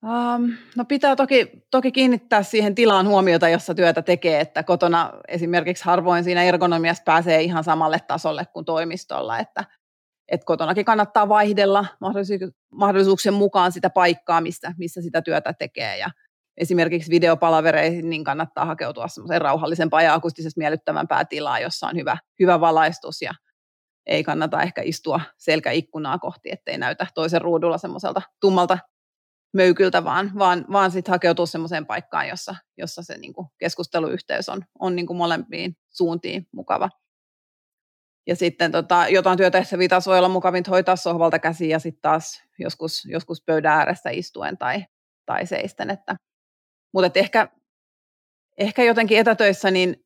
Um, 0.04 0.54
no 0.76 0.86
pitää 0.86 1.16
toki, 1.16 1.52
toki 1.72 1.92
kiinnittää 1.92 2.44
siihen 2.44 2.76
tilaan 2.76 3.08
huomiota, 3.08 3.50
jossa 3.50 3.76
työtä 3.76 4.02
tekee, 4.02 4.40
että 4.40 4.64
kotona 4.64 5.14
esimerkiksi 5.28 5.86
harvoin 5.86 6.24
siinä 6.24 6.44
ergonomiassa 6.44 7.04
pääsee 7.06 7.42
ihan 7.42 7.64
samalle 7.64 8.00
tasolle 8.08 8.46
kuin 8.54 8.66
toimistolla, 8.66 9.40
että, 9.40 9.66
että 10.28 10.46
kotonakin 10.46 10.86
kannattaa 10.86 11.30
vaihdella 11.30 11.86
mahdollisuuksien 12.72 13.34
mukaan 13.34 13.72
sitä 13.72 13.90
paikkaa, 13.90 14.42
missä, 14.42 14.74
missä 14.78 15.02
sitä 15.02 15.22
työtä 15.22 15.54
tekee 15.54 15.98
ja 15.98 16.10
esimerkiksi 16.58 17.12
videopalavereihin, 17.12 18.10
niin 18.10 18.24
kannattaa 18.24 18.66
hakeutua 18.66 19.08
semmoiseen 19.08 19.42
rauhallisempaan 19.42 20.04
ja 20.04 20.14
akustisesti 20.14 20.60
miellyttävämpään 20.60 21.28
tilaan, 21.28 21.62
jossa 21.62 21.88
on 21.88 21.96
hyvä, 21.96 22.18
hyvä 22.40 22.60
valaistus 22.60 23.22
ja 23.22 23.34
ei 24.06 24.24
kannata 24.24 24.62
ehkä 24.62 24.82
istua 24.82 25.22
selkäikkunaa 25.38 26.20
kohti, 26.20 26.52
ettei 26.52 26.78
näytä 26.78 27.08
toisen 27.16 27.42
ruudulla 27.42 27.78
semmoiselta 27.78 28.22
tummalta 28.42 28.78
möykyltä, 29.54 30.04
vaan, 30.04 30.32
vaan, 30.38 30.66
vaan 30.72 30.92
sitten 30.92 31.12
hakeutua 31.12 31.46
semmoiseen 31.46 31.86
paikkaan, 31.86 32.28
jossa, 32.28 32.56
jossa 32.78 33.04
se 33.04 33.18
niin 33.18 33.34
kuin 33.34 33.48
keskusteluyhteys 33.58 34.50
on, 34.50 34.62
on 34.80 34.96
niin 34.96 35.08
kuin 35.08 35.18
molempiin 35.18 35.78
suuntiin 35.90 36.48
mukava. 36.52 36.90
Ja 38.28 38.36
sitten 38.36 38.72
tota, 38.72 39.08
jotain 39.10 39.38
työtehtäviä 39.38 39.88
taas 39.88 40.08
voi 40.08 40.18
olla 40.18 40.30
mukavinta 40.30 40.72
hoitaa 40.72 40.96
sohvalta 40.96 41.40
käsiä 41.40 41.68
ja 41.68 41.80
sitten 41.80 42.02
taas 42.02 42.44
joskus, 42.60 43.06
joskus 43.06 43.44
pöydän 43.46 43.74
ääressä 43.74 44.10
istuen 44.10 44.58
tai, 44.58 44.86
tai 45.26 45.46
seisten. 45.46 45.90
Että, 45.90 46.16
mutta 46.94 47.20
ehkä, 47.20 47.48
ehkä 48.58 48.84
jotenkin 48.84 49.20
etätöissä, 49.20 49.72
niin 49.72 50.06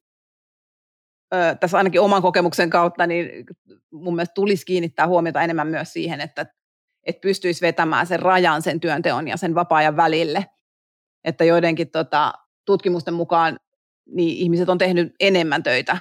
ö, 1.33 1.55
tässä 1.59 1.77
ainakin 1.77 2.01
oman 2.01 2.21
kokemuksen 2.21 2.69
kautta, 2.69 3.07
niin 3.07 3.45
mun 3.91 4.15
mielestä 4.15 4.33
tulisi 4.33 4.65
kiinnittää 4.65 5.07
huomiota 5.07 5.41
enemmän 5.41 5.67
myös 5.67 5.93
siihen, 5.93 6.21
että 6.21 6.45
että 7.07 7.21
pystyisi 7.21 7.61
vetämään 7.61 8.07
sen 8.07 8.19
rajan 8.19 8.61
sen 8.61 8.79
työnteon 8.79 9.27
ja 9.27 9.37
sen 9.37 9.55
vapaa-ajan 9.55 9.97
välille. 9.97 10.45
Että 11.23 11.43
joidenkin 11.43 11.91
tota, 11.91 12.33
tutkimusten 12.65 13.13
mukaan 13.13 13.59
niin 14.05 14.37
ihmiset 14.37 14.69
on 14.69 14.77
tehnyt 14.77 15.15
enemmän 15.19 15.63
töitä 15.63 15.97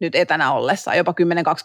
nyt 0.00 0.14
etänä 0.14 0.52
ollessaan, 0.52 0.96
jopa 0.96 1.14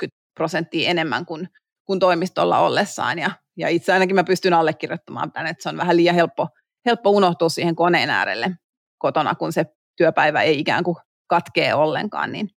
10-20 0.05 0.07
prosenttia 0.33 0.89
enemmän 0.89 1.25
kuin, 1.25 1.49
kuin 1.85 1.99
toimistolla 1.99 2.59
ollessaan. 2.59 3.19
Ja, 3.19 3.31
ja 3.57 3.69
itse 3.69 3.93
ainakin 3.93 4.15
mä 4.15 4.23
pystyn 4.23 4.53
allekirjoittamaan 4.53 5.31
tämän, 5.31 5.47
että 5.47 5.63
se 5.63 5.69
on 5.69 5.77
vähän 5.77 5.97
liian 5.97 6.15
helppo, 6.15 6.47
helppo 6.85 7.09
unohtua 7.09 7.49
siihen 7.49 7.75
koneen 7.75 8.09
äärelle 8.09 8.51
kotona, 8.97 9.35
kun 9.35 9.53
se 9.53 9.65
työpäivä 9.97 10.41
ei 10.41 10.59
ikään 10.59 10.83
kuin 10.83 10.97
katkee 11.27 11.73
ollenkaan, 11.73 12.31
niin, 12.31 12.49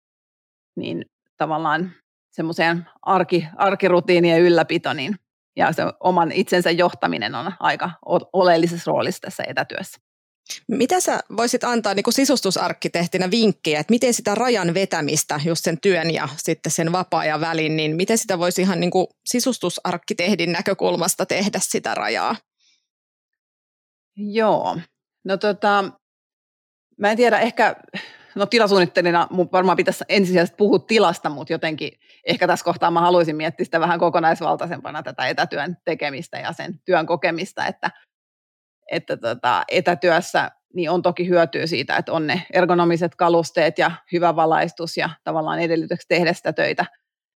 niin 0.77 1.05
tavallaan 1.37 1.91
semmoiseen 2.31 2.85
arki, 3.01 3.47
arkirutiinien 3.55 4.41
ylläpito, 4.41 4.93
niin 4.93 5.15
ja 5.55 5.71
se 5.71 5.83
oman 5.99 6.31
itsensä 6.31 6.71
johtaminen 6.71 7.35
on 7.35 7.53
aika 7.59 7.91
oleellisessa 8.33 8.91
roolissa 8.91 9.21
tässä 9.21 9.43
etätyössä. 9.47 9.99
Mitä 10.67 10.99
sä 10.99 11.19
voisit 11.37 11.63
antaa 11.63 11.93
niin 11.93 12.03
sisustusarkkitehtinä 12.09 13.31
vinkkejä, 13.31 13.79
että 13.79 13.91
miten 13.91 14.13
sitä 14.13 14.35
rajan 14.35 14.73
vetämistä, 14.73 15.39
just 15.45 15.63
sen 15.63 15.81
työn 15.81 16.11
ja 16.11 16.29
sitten 16.37 16.71
sen 16.71 16.91
vapaa-ajan 16.91 17.41
välin, 17.41 17.75
niin 17.75 17.95
miten 17.95 18.17
sitä 18.17 18.39
voisi 18.39 18.61
ihan 18.61 18.79
niin 18.79 18.91
sisustusarkkitehdin 19.25 20.51
näkökulmasta 20.51 21.25
tehdä 21.25 21.59
sitä 21.61 21.95
rajaa? 21.95 22.35
Joo, 24.15 24.77
no 25.23 25.37
tota, 25.37 25.83
mä 26.99 27.11
en 27.11 27.17
tiedä, 27.17 27.39
ehkä 27.39 27.75
no 28.35 28.45
tilasuunnittelijana 28.45 29.27
mun 29.29 29.49
varmaan 29.51 29.77
pitäisi 29.77 30.03
ensisijaisesti 30.09 30.57
puhua 30.57 30.79
tilasta, 30.79 31.29
mutta 31.29 31.53
jotenkin 31.53 31.91
ehkä 32.27 32.47
tässä 32.47 32.65
kohtaa 32.65 32.91
mä 32.91 33.01
haluaisin 33.01 33.35
miettiä 33.35 33.65
sitä 33.65 33.79
vähän 33.79 33.99
kokonaisvaltaisempana 33.99 35.03
tätä 35.03 35.27
etätyön 35.27 35.77
tekemistä 35.85 36.39
ja 36.39 36.53
sen 36.53 36.79
työn 36.85 37.05
kokemista, 37.05 37.65
että, 37.67 37.91
että 38.91 39.17
tota, 39.17 39.63
etätyössä 39.67 40.51
niin 40.73 40.89
on 40.89 41.01
toki 41.01 41.27
hyötyä 41.27 41.67
siitä, 41.67 41.97
että 41.97 42.13
on 42.13 42.27
ne 42.27 42.45
ergonomiset 42.53 43.15
kalusteet 43.15 43.77
ja 43.77 43.91
hyvä 44.11 44.35
valaistus 44.35 44.97
ja 44.97 45.09
tavallaan 45.23 45.59
edellytykset 45.59 46.07
tehdä 46.07 46.33
sitä 46.33 46.53
töitä, 46.53 46.85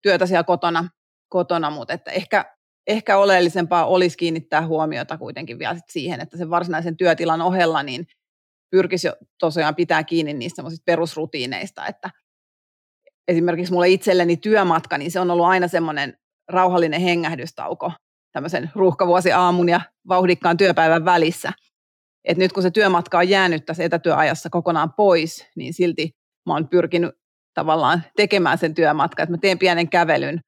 työtä 0.01 0.25
siellä 0.25 0.43
kotona, 0.43 0.89
kotona 1.29 1.69
mutta 1.69 1.93
että 1.93 2.11
ehkä, 2.11 2.52
ehkä 2.87 3.17
oleellisempaa 3.17 3.85
olisi 3.85 4.17
kiinnittää 4.17 4.67
huomiota 4.67 5.17
kuitenkin 5.17 5.59
vielä 5.59 5.75
siihen, 5.89 6.21
että 6.21 6.37
sen 6.37 6.49
varsinaisen 6.49 6.97
työtilan 6.97 7.41
ohella 7.41 7.83
niin 7.83 8.07
pyrkisi 8.71 9.07
tosiaan 9.39 9.75
pitää 9.75 10.03
kiinni 10.03 10.33
niistä 10.33 10.63
perusrutiineista, 10.85 11.87
että 11.87 12.09
esimerkiksi 13.27 13.73
mulle 13.73 13.89
itselleni 13.89 14.37
työmatka, 14.37 14.97
niin 14.97 15.11
se 15.11 15.19
on 15.19 15.31
ollut 15.31 15.45
aina 15.45 15.67
semmoinen 15.67 16.17
rauhallinen 16.49 17.01
hengähdystauko 17.01 17.91
tämmöisen 18.31 18.71
ruuhkavuosi 18.75 19.31
aamun 19.31 19.69
ja 19.69 19.81
vauhdikkaan 20.07 20.57
työpäivän 20.57 21.05
välissä. 21.05 21.53
Et 22.25 22.37
nyt 22.37 22.53
kun 22.53 22.63
se 22.63 22.71
työmatka 22.71 23.17
on 23.17 23.29
jäänyt 23.29 23.65
tässä 23.65 23.83
etätyöajassa 23.83 24.49
kokonaan 24.49 24.93
pois, 24.93 25.47
niin 25.55 25.73
silti 25.73 26.11
mä 26.45 26.53
oon 26.53 26.69
pyrkinyt 26.69 27.11
tavallaan 27.53 28.03
tekemään 28.15 28.57
sen 28.57 28.73
työmatkan, 28.73 29.23
että 29.23 29.33
mä 29.33 29.37
teen 29.37 29.59
pienen 29.59 29.89
kävelyn, 29.89 30.39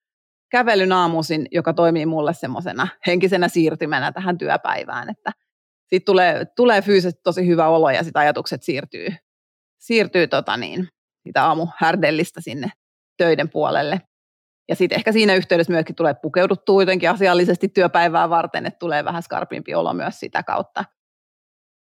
kävelyn 0.56 0.92
aamuisin, 0.92 1.48
joka 1.52 1.74
toimii 1.74 2.06
mulle 2.06 2.34
semmoisena 2.34 2.88
henkisenä 3.08 3.48
siirtymänä 3.48 4.12
tähän 4.12 4.38
työpäivään, 4.38 5.10
että– 5.10 5.32
siitä 5.88 6.06
tulee, 6.06 6.46
tulee 6.46 6.82
fyysisesti 6.82 7.22
tosi 7.24 7.48
hyvä 7.48 7.68
olo 7.68 7.90
ja 7.90 8.04
sitten 8.04 8.20
ajatukset 8.20 8.64
siirtyy, 8.64 9.08
siirtyy 9.78 10.28
tota 10.28 10.58
niin, 10.58 10.88
sitä 11.24 11.46
aamuhärdellistä 11.46 12.42
sinne 12.42 12.72
töiden 13.18 13.50
puolelle. 13.50 14.02
Ja 14.70 14.76
sitten 14.76 14.96
ehkä 14.96 15.12
siinä 15.12 15.36
yhteydessä 15.36 15.74
myöskin 15.74 15.96
tulee 15.96 16.14
pukeuduttua 16.14 16.82
jotenkin 16.82 17.10
asiallisesti 17.10 17.68
työpäivää 17.68 18.30
varten, 18.30 18.66
että 18.66 18.80
tulee 18.80 19.06
vähän 19.06 19.24
skarpimpi 19.24 19.76
olo 19.76 19.94
myös 19.94 20.20
sitä 20.20 20.44
kautta. 20.44 20.86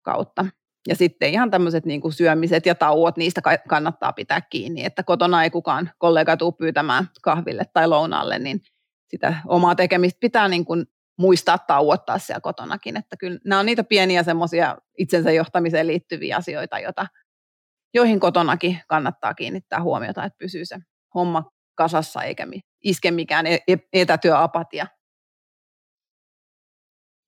kautta. 0.02 0.46
Ja 0.88 0.96
sitten 0.96 1.30
ihan 1.30 1.50
tämmöiset 1.50 1.86
niin 1.86 2.12
syömiset 2.12 2.66
ja 2.66 2.74
tauot, 2.74 3.16
niistä 3.16 3.40
kannattaa 3.68 4.12
pitää 4.12 4.40
kiinni, 4.40 4.84
että 4.84 5.02
kotona 5.02 5.44
ei 5.44 5.50
kukaan 5.50 5.90
kollega 5.98 6.36
tule 6.36 6.54
pyytämään 6.58 7.08
kahville 7.22 7.62
tai 7.72 7.88
lounaalle, 7.88 8.38
niin 8.38 8.60
sitä 9.08 9.34
omaa 9.46 9.74
tekemistä 9.74 10.18
pitää 10.20 10.48
niin 10.48 10.64
kuin 10.64 10.86
muistaa 11.18 11.58
tauottaa 11.58 12.18
siellä 12.18 12.40
kotonakin. 12.40 12.96
Että 12.96 13.16
kyllä 13.16 13.38
nämä 13.44 13.60
on 13.60 13.66
niitä 13.66 13.84
pieniä 13.84 14.22
semmoisia 14.22 14.76
itsensä 14.98 15.32
johtamiseen 15.32 15.86
liittyviä 15.86 16.36
asioita, 16.36 16.78
joita, 16.78 17.06
joihin 17.94 18.20
kotonakin 18.20 18.80
kannattaa 18.88 19.34
kiinnittää 19.34 19.82
huomiota, 19.82 20.24
että 20.24 20.38
pysyy 20.38 20.64
se 20.64 20.76
homma 21.14 21.50
kasassa 21.74 22.22
eikä 22.22 22.46
iske 22.84 23.10
mikään 23.10 23.46
e-, 23.46 23.58
e-, 23.68 23.88
etätyöapatia. 23.92 24.86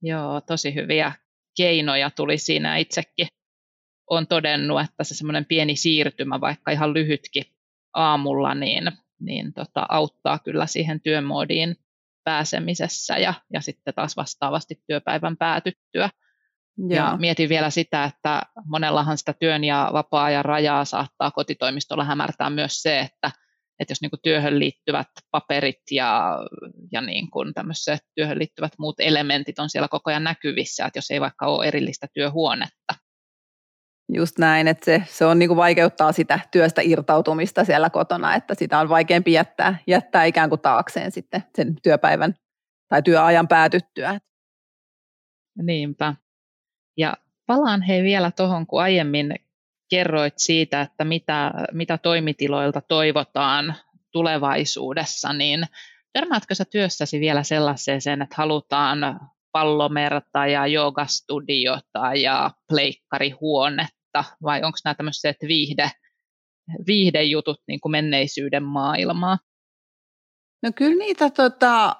Joo, 0.02 0.40
tosi 0.40 0.74
hyviä 0.74 1.12
keinoja 1.56 2.10
tuli 2.10 2.38
siinä 2.38 2.76
itsekin. 2.76 3.26
On 4.10 4.26
todennut, 4.26 4.80
että 4.80 5.04
se 5.04 5.14
semmoinen 5.14 5.44
pieni 5.44 5.76
siirtymä, 5.76 6.40
vaikka 6.40 6.70
ihan 6.70 6.94
lyhytkin 6.94 7.44
aamulla, 7.94 8.54
niin, 8.54 8.92
niin 9.20 9.52
tota, 9.52 9.86
auttaa 9.88 10.38
kyllä 10.38 10.66
siihen 10.66 11.00
työmoodiin 11.00 11.76
pääsemisessä 12.24 13.18
ja, 13.18 13.34
ja 13.52 13.60
sitten 13.60 13.94
taas 13.94 14.16
vastaavasti 14.16 14.82
työpäivän 14.86 15.36
päätyttyä. 15.36 16.10
Joo. 16.78 16.96
Ja 16.96 17.16
mietin 17.20 17.48
vielä 17.48 17.70
sitä, 17.70 18.04
että 18.04 18.42
monellahan 18.64 19.18
sitä 19.18 19.32
työn 19.32 19.64
ja 19.64 19.90
vapaa-ajan 19.92 20.44
rajaa 20.44 20.84
saattaa 20.84 21.30
kotitoimistolla 21.30 22.04
hämärtää 22.04 22.50
myös 22.50 22.82
se, 22.82 23.00
että, 23.00 23.30
että 23.78 23.90
jos 23.90 24.00
niin 24.00 24.10
kuin 24.10 24.20
työhön 24.22 24.58
liittyvät 24.58 25.08
paperit 25.30 25.80
ja, 25.90 26.38
ja 26.92 27.00
niin 27.00 27.30
kuin 27.30 27.54
tämmöiset 27.54 28.00
työhön 28.14 28.38
liittyvät 28.38 28.72
muut 28.78 29.00
elementit 29.00 29.58
on 29.58 29.70
siellä 29.70 29.88
koko 29.88 30.10
ajan 30.10 30.24
näkyvissä, 30.24 30.86
että 30.86 30.98
jos 30.98 31.10
ei 31.10 31.20
vaikka 31.20 31.46
ole 31.46 31.66
erillistä 31.66 32.06
työhuonetta, 32.14 32.94
Just 34.14 34.38
näin, 34.38 34.68
että 34.68 34.84
se, 34.84 35.02
se 35.06 35.24
on 35.24 35.38
niin 35.38 35.48
kuin 35.48 35.56
vaikeuttaa 35.56 36.12
sitä 36.12 36.40
työstä 36.50 36.82
irtautumista 36.84 37.64
siellä 37.64 37.90
kotona, 37.90 38.34
että 38.34 38.54
sitä 38.54 38.78
on 38.78 38.88
vaikeampi 38.88 39.32
jättää, 39.32 39.78
jättää 39.86 40.24
ikään 40.24 40.48
kuin 40.48 40.60
taakseen 40.60 41.12
sitten 41.12 41.44
sen 41.54 41.76
työpäivän 41.82 42.34
tai 42.88 43.02
työajan 43.02 43.48
päätyttyä. 43.48 44.20
Niinpä. 45.62 46.14
Ja 46.96 47.14
palaan 47.46 47.82
hei 47.82 48.02
vielä 48.02 48.30
tuohon, 48.30 48.66
kun 48.66 48.82
aiemmin 48.82 49.34
kerroit 49.90 50.34
siitä, 50.36 50.80
että 50.80 51.04
mitä, 51.04 51.52
mitä 51.72 51.98
toimitiloilta 51.98 52.80
toivotaan 52.80 53.74
tulevaisuudessa, 54.12 55.32
niin 55.32 55.66
törmäätkö 56.12 56.54
sä 56.54 56.64
työssäsi 56.64 57.20
vielä 57.20 57.42
sellaiseen, 57.42 58.22
että 58.22 58.34
halutaan 58.36 59.20
pallomerta 59.52 60.46
ja 60.46 60.66
joogastudiota 60.66 62.14
ja 62.14 62.50
pleikkarihuone 62.68 63.88
viihdettä 64.16 64.36
vai 64.42 64.62
onko 64.62 64.78
nämä 64.84 64.94
tämmöiset 64.94 65.36
viihde, 65.48 65.90
viihdejutut 66.86 67.60
niin 67.68 67.80
kuin 67.80 67.92
menneisyyden 67.92 68.62
maailmaa? 68.62 69.38
No 70.62 70.72
kyllä 70.74 70.98
niitä 70.98 71.30
tota, 71.30 71.96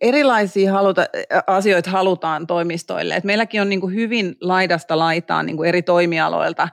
erilaisia 0.00 0.72
haluta, 0.72 1.06
asioita 1.46 1.90
halutaan 1.90 2.46
toimistoille. 2.46 3.16
Et 3.16 3.24
meilläkin 3.24 3.60
on 3.60 3.68
niin 3.68 3.80
kuin 3.80 3.94
hyvin 3.94 4.36
laidasta 4.40 4.98
laitaan 4.98 5.46
niin 5.46 5.56
kuin 5.56 5.68
eri 5.68 5.82
toimialoilta 5.82 6.68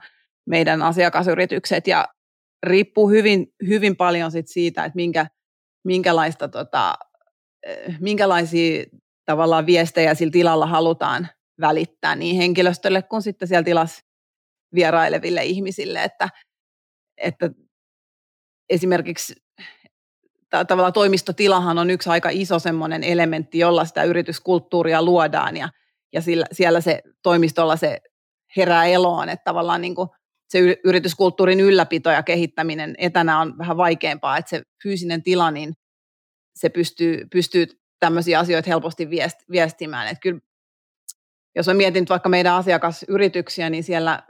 meidän 0.46 0.82
asiakasyritykset 0.82 1.86
ja 1.86 2.08
riippuu 2.66 3.08
hyvin, 3.08 3.46
hyvin 3.66 3.96
paljon 3.96 4.30
sit 4.30 4.48
siitä, 4.48 4.84
että 4.84 4.96
minkä, 4.96 5.26
minkälaista, 5.84 6.48
tota, 6.48 6.94
minkälaisia 8.00 8.84
tavallaan 9.24 9.66
viestejä 9.66 10.14
sillä 10.14 10.32
tilalla 10.32 10.66
halutaan 10.66 11.28
välittää 11.60 12.16
niin 12.16 12.36
henkilöstölle 12.36 13.02
kuin 13.02 13.22
sitten 13.22 13.48
siellä 13.48 13.64
tilassa 13.64 14.05
vieraileville 14.74 15.44
ihmisille, 15.44 16.04
että, 16.04 16.28
että 17.16 17.50
esimerkiksi 18.68 19.34
tavallaan 20.50 20.92
toimistotilahan 20.92 21.78
on 21.78 21.90
yksi 21.90 22.10
aika 22.10 22.28
iso 22.32 22.58
semmoinen 22.58 23.04
elementti, 23.04 23.58
jolla 23.58 23.84
sitä 23.84 24.04
yrityskulttuuria 24.04 25.02
luodaan 25.02 25.56
ja, 25.56 25.68
ja 26.12 26.20
sillä, 26.22 26.46
siellä 26.52 26.80
se 26.80 27.02
toimistolla 27.22 27.76
se 27.76 28.00
herää 28.56 28.86
eloon, 28.86 29.28
että 29.28 29.44
tavallaan 29.44 29.80
niin 29.80 29.94
kuin 29.94 30.08
se 30.48 30.58
yrityskulttuurin 30.84 31.60
ylläpito 31.60 32.10
ja 32.10 32.22
kehittäminen 32.22 32.94
etänä 32.98 33.40
on 33.40 33.58
vähän 33.58 33.76
vaikeampaa, 33.76 34.38
että 34.38 34.50
se 34.50 34.62
fyysinen 34.82 35.22
tila, 35.22 35.50
niin 35.50 35.74
se 36.56 36.68
pystyy, 36.68 37.26
pystyy 37.32 37.66
tämmöisiä 38.00 38.38
asioita 38.38 38.70
helposti 38.70 39.10
viest, 39.10 39.38
viestimään. 39.50 40.06
Että 40.06 40.20
kyllä, 40.20 40.40
jos 41.56 41.66
mä 41.66 41.74
mietin 41.74 42.06
vaikka 42.08 42.28
meidän 42.28 42.54
asiakasyrityksiä, 42.54 43.70
niin 43.70 43.84
siellä 43.84 44.22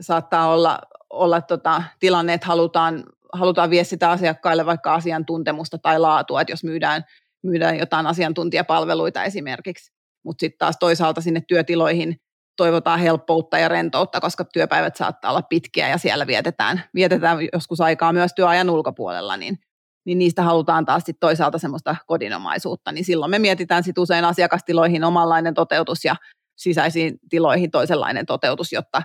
saattaa 0.00 0.52
olla, 0.52 0.78
olla 1.10 1.40
tota, 1.40 1.82
tilanne, 1.98 2.34
että 2.34 2.46
halutaan, 2.46 3.04
halutaan 3.32 3.70
viestitä 3.70 4.10
asiakkaille 4.10 4.66
vaikka 4.66 4.94
asiantuntemusta 4.94 5.78
tai 5.78 5.98
laatua, 5.98 6.40
että 6.40 6.52
jos 6.52 6.64
myydään, 6.64 7.04
myydään 7.42 7.78
jotain 7.78 8.06
asiantuntijapalveluita 8.06 9.24
esimerkiksi. 9.24 9.92
Mutta 10.24 10.40
sitten 10.40 10.58
taas 10.58 10.76
toisaalta 10.80 11.20
sinne 11.20 11.40
työtiloihin 11.48 12.20
toivotaan 12.56 13.00
helppoutta 13.00 13.58
ja 13.58 13.68
rentoutta, 13.68 14.20
koska 14.20 14.44
työpäivät 14.44 14.96
saattaa 14.96 15.30
olla 15.30 15.42
pitkiä 15.42 15.88
ja 15.88 15.98
siellä 15.98 16.26
vietetään, 16.26 16.82
vietetään 16.94 17.38
joskus 17.52 17.80
aikaa 17.80 18.12
myös 18.12 18.32
työajan 18.36 18.70
ulkopuolella, 18.70 19.36
niin, 19.36 19.58
niin 20.06 20.18
niistä 20.18 20.42
halutaan 20.42 20.84
taas 20.84 21.02
sit 21.06 21.16
toisaalta 21.20 21.58
semmoista 21.58 21.96
kodinomaisuutta, 22.06 22.92
niin 22.92 23.04
silloin 23.04 23.30
me 23.30 23.38
mietitään 23.38 23.84
sit 23.84 23.98
usein 23.98 24.24
asiakastiloihin 24.24 25.04
omanlainen 25.04 25.54
toteutus 25.54 26.04
ja 26.04 26.16
sisäisiin 26.56 27.18
tiloihin 27.28 27.70
toisenlainen 27.70 28.26
toteutus, 28.26 28.72
jotta 28.72 29.02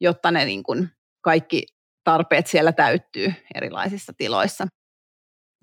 jotta 0.00 0.30
ne 0.30 0.44
niin 0.44 0.62
kuin 0.62 0.90
kaikki 1.20 1.66
tarpeet 2.04 2.46
siellä 2.46 2.72
täyttyy 2.72 3.32
erilaisissa 3.54 4.12
tiloissa. 4.16 4.66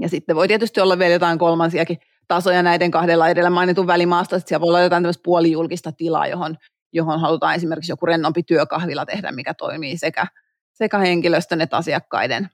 Ja 0.02 0.10
sitten 0.10 0.36
voi 0.36 0.48
tietysti 0.48 0.82
olla 0.82 1.00
vielä 1.00 1.14
jotain 1.14 1.40
kolmansiakin 1.40 1.98
tasoja 2.28 2.64
näiden 2.64 2.92
kahdella 2.92 3.30
edellä 3.30 3.50
mainitun 3.50 3.88
välimaasta. 3.88 4.40
Sitten 4.40 4.50
siellä 4.50 4.62
voi 4.62 4.70
olla 4.70 4.80
jotain 4.80 5.04
tämmöistä 5.04 5.24
puolijulkista 5.24 5.92
tilaa, 5.92 6.28
johon, 6.28 6.58
johon 6.94 7.20
halutaan 7.20 7.56
esimerkiksi 7.56 7.92
joku 7.92 8.06
rennompi 8.06 8.44
työkahvila 8.44 9.06
tehdä, 9.06 9.32
mikä 9.32 9.54
toimii 9.54 9.98
sekä, 9.98 10.28
sekä 10.74 10.98
henkilöstön 10.98 11.62
että 11.62 11.78
asiakkaiden 11.78 12.50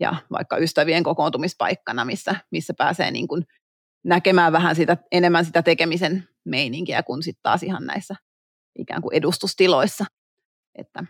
ja 0.00 0.16
vaikka 0.30 0.56
ystävien 0.56 1.02
kokoontumispaikkana, 1.02 2.04
missä, 2.04 2.34
missä 2.50 2.74
pääsee 2.78 3.10
niin 3.10 3.28
kuin 3.28 3.44
näkemään 4.04 4.52
vähän 4.52 4.76
sitä, 4.76 4.96
enemmän 5.12 5.44
sitä 5.44 5.62
tekemisen 5.62 6.28
meininkiä 6.44 7.02
kuin 7.02 7.22
sitten 7.22 7.42
taas 7.42 7.62
ihan 7.62 7.86
näissä 7.86 8.14
ikään 8.78 9.02
kuin 9.02 9.14
edustustiloissa. 9.14 10.04
Että, 10.78 11.04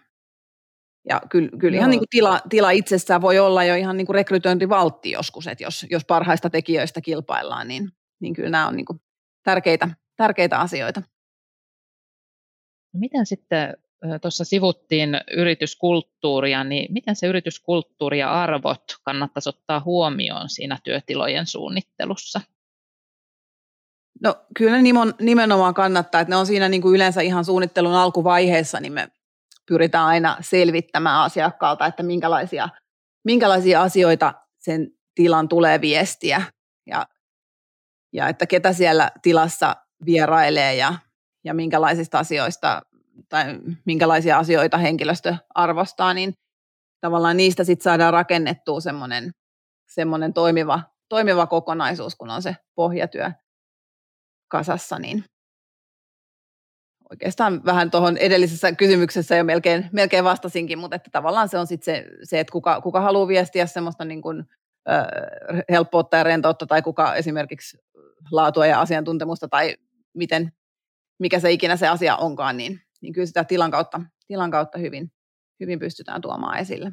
ja 1.09 1.21
kyllä, 1.31 1.49
kyllä 1.59 1.77
ihan 1.77 1.91
niin 1.91 2.01
kuin 2.01 2.09
tila, 2.11 2.41
tila 2.49 2.71
itsessään 2.71 3.23
voi 3.23 3.39
olla 3.39 3.65
jo 3.65 3.75
ihan 3.75 3.97
niin 3.97 4.07
kuin 4.07 4.15
rekrytointivaltti 4.15 5.11
joskus, 5.11 5.47
että 5.47 5.65
jos, 5.65 5.87
jos 5.91 6.05
parhaista 6.05 6.51
tekijöistä 6.51 7.01
kilpaillaan, 7.01 7.69
niin, 7.69 7.93
niin 8.21 8.35
kyllä 8.35 8.51
nämä 8.51 8.69
on 8.69 8.77
niin 8.77 8.87
kuin 8.87 9.01
tärkeitä, 9.43 9.89
tärkeitä 10.17 10.59
asioita. 10.59 11.03
No 12.95 13.01
miten 13.01 13.27
sitten 13.27 13.77
tuossa 14.23 14.45
sivuttiin 14.45 15.21
yrityskulttuuria, 15.37 16.65
niin 16.65 16.93
miten 16.93 17.17
se 17.17 17.27
yrityskulttuuri 17.27 18.19
ja 18.19 18.43
arvot 18.43 18.83
kannattaisi 19.03 19.49
ottaa 19.49 19.83
huomioon 19.85 20.49
siinä 20.49 20.79
työtilojen 20.85 21.47
suunnittelussa? 21.47 22.41
No 24.23 24.35
kyllä 24.57 24.79
nimenomaan 25.21 25.75
kannattaa, 25.75 26.21
että 26.21 26.33
ne 26.33 26.37
on 26.37 26.47
siinä 26.47 26.69
niin 26.69 26.83
kuin 26.83 26.95
yleensä 26.95 27.21
ihan 27.21 27.45
suunnittelun 27.45 27.95
alkuvaiheessa, 27.95 28.81
niin 28.81 28.93
me 28.93 29.09
pyritään 29.69 30.07
aina 30.07 30.37
selvittämään 30.41 31.21
asiakkaalta, 31.21 31.87
että 31.87 32.03
minkälaisia, 32.03 32.69
minkälaisia 33.25 33.83
asioita 33.83 34.35
sen 34.59 34.91
tilan 35.15 35.49
tulee 35.49 35.81
viestiä. 35.81 36.43
Ja, 36.87 37.07
ja 38.13 38.29
että 38.29 38.47
ketä 38.47 38.73
siellä 38.73 39.11
tilassa 39.23 39.77
vierailee 40.05 40.75
ja, 40.75 40.95
ja 41.45 41.55
minkälaisista 41.55 42.19
asioista 42.19 42.83
tai 43.29 43.45
minkälaisia 43.85 44.39
asioita 44.39 44.79
henkilöstö 44.79 45.37
arvostaa, 45.55 46.15
niin 46.15 46.33
tavallaan 47.01 47.37
niistä 47.37 47.65
sitten 47.65 47.85
saadaan 47.85 48.13
rakennettua 48.13 48.81
semmoinen, 48.81 49.31
semmoinen 49.89 50.33
toimiva, 50.33 50.83
toimiva 51.09 51.47
kokonaisuus, 51.47 52.17
kun 52.17 52.31
on 52.31 52.43
se 52.43 52.57
pohjatyö 52.75 53.31
kasassa, 54.51 54.99
niin 54.99 55.25
oikeastaan 57.11 57.65
vähän 57.65 57.91
tuohon 57.91 58.17
edellisessä 58.17 58.73
kysymyksessä 58.73 59.37
jo 59.37 59.45
melkein, 59.45 59.89
melkein 59.93 60.25
vastasinkin, 60.25 60.79
mutta 60.79 60.97
että 60.97 61.11
tavallaan 61.11 61.49
se 61.49 61.59
on 61.59 61.67
sitten 61.67 61.95
se, 61.95 62.07
se, 62.23 62.41
että 62.41 62.53
kuka, 62.53 62.81
kuka 62.81 63.01
haluaa 63.01 63.29
viestiä 63.29 63.67
semmoista 63.67 64.05
niin 64.05 64.23
kuin, 64.23 64.45
äh, 64.91 65.07
helppoutta 65.71 66.17
ja 66.17 66.23
rentoutta 66.23 66.67
tai 66.67 66.83
kuka 66.83 67.15
esimerkiksi 67.15 67.79
laatua 68.31 68.67
ja 68.67 68.81
asiantuntemusta 68.81 69.49
tai 69.49 69.77
miten, 70.15 70.53
mikä 71.19 71.41
se 71.41 71.53
ikinä 71.53 71.77
se 71.77 71.89
asia 71.89 72.17
onkaan, 72.17 72.57
niin, 72.57 72.81
niin 73.01 73.13
kyllä 73.13 73.27
sitä 73.27 73.45
tilan 73.45 73.71
kautta, 73.71 74.01
tilan 74.27 74.51
kautta 74.51 74.79
hyvin, 74.79 75.13
hyvin 75.61 75.79
pystytään 75.79 76.21
tuomaan 76.21 76.59
esille. 76.59 76.93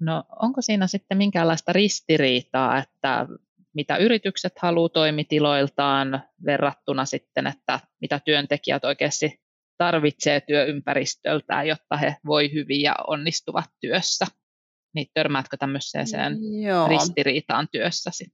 No 0.00 0.24
onko 0.42 0.62
siinä 0.62 0.86
sitten 0.86 1.18
minkäänlaista 1.18 1.72
ristiriitaa, 1.72 2.78
että 2.78 3.26
mitä 3.76 3.96
yritykset 3.96 4.52
haluaa 4.58 4.88
toimitiloiltaan 4.88 6.22
verrattuna 6.46 7.04
sitten, 7.04 7.46
että 7.46 7.80
mitä 8.00 8.20
työntekijät 8.24 8.84
oikeasti 8.84 9.40
tarvitsee 9.78 10.40
työympäristöltään, 10.40 11.68
jotta 11.68 11.96
he 11.96 12.16
voi 12.26 12.52
hyvin 12.52 12.80
ja 12.80 12.94
onnistuvat 13.06 13.64
työssä. 13.80 14.26
Niin 14.94 15.06
törmäätkö 15.14 15.56
tämmöiseen 15.56 16.38
Joo. 16.62 16.88
ristiriitaan 16.88 17.68
työssäsi? 17.72 18.26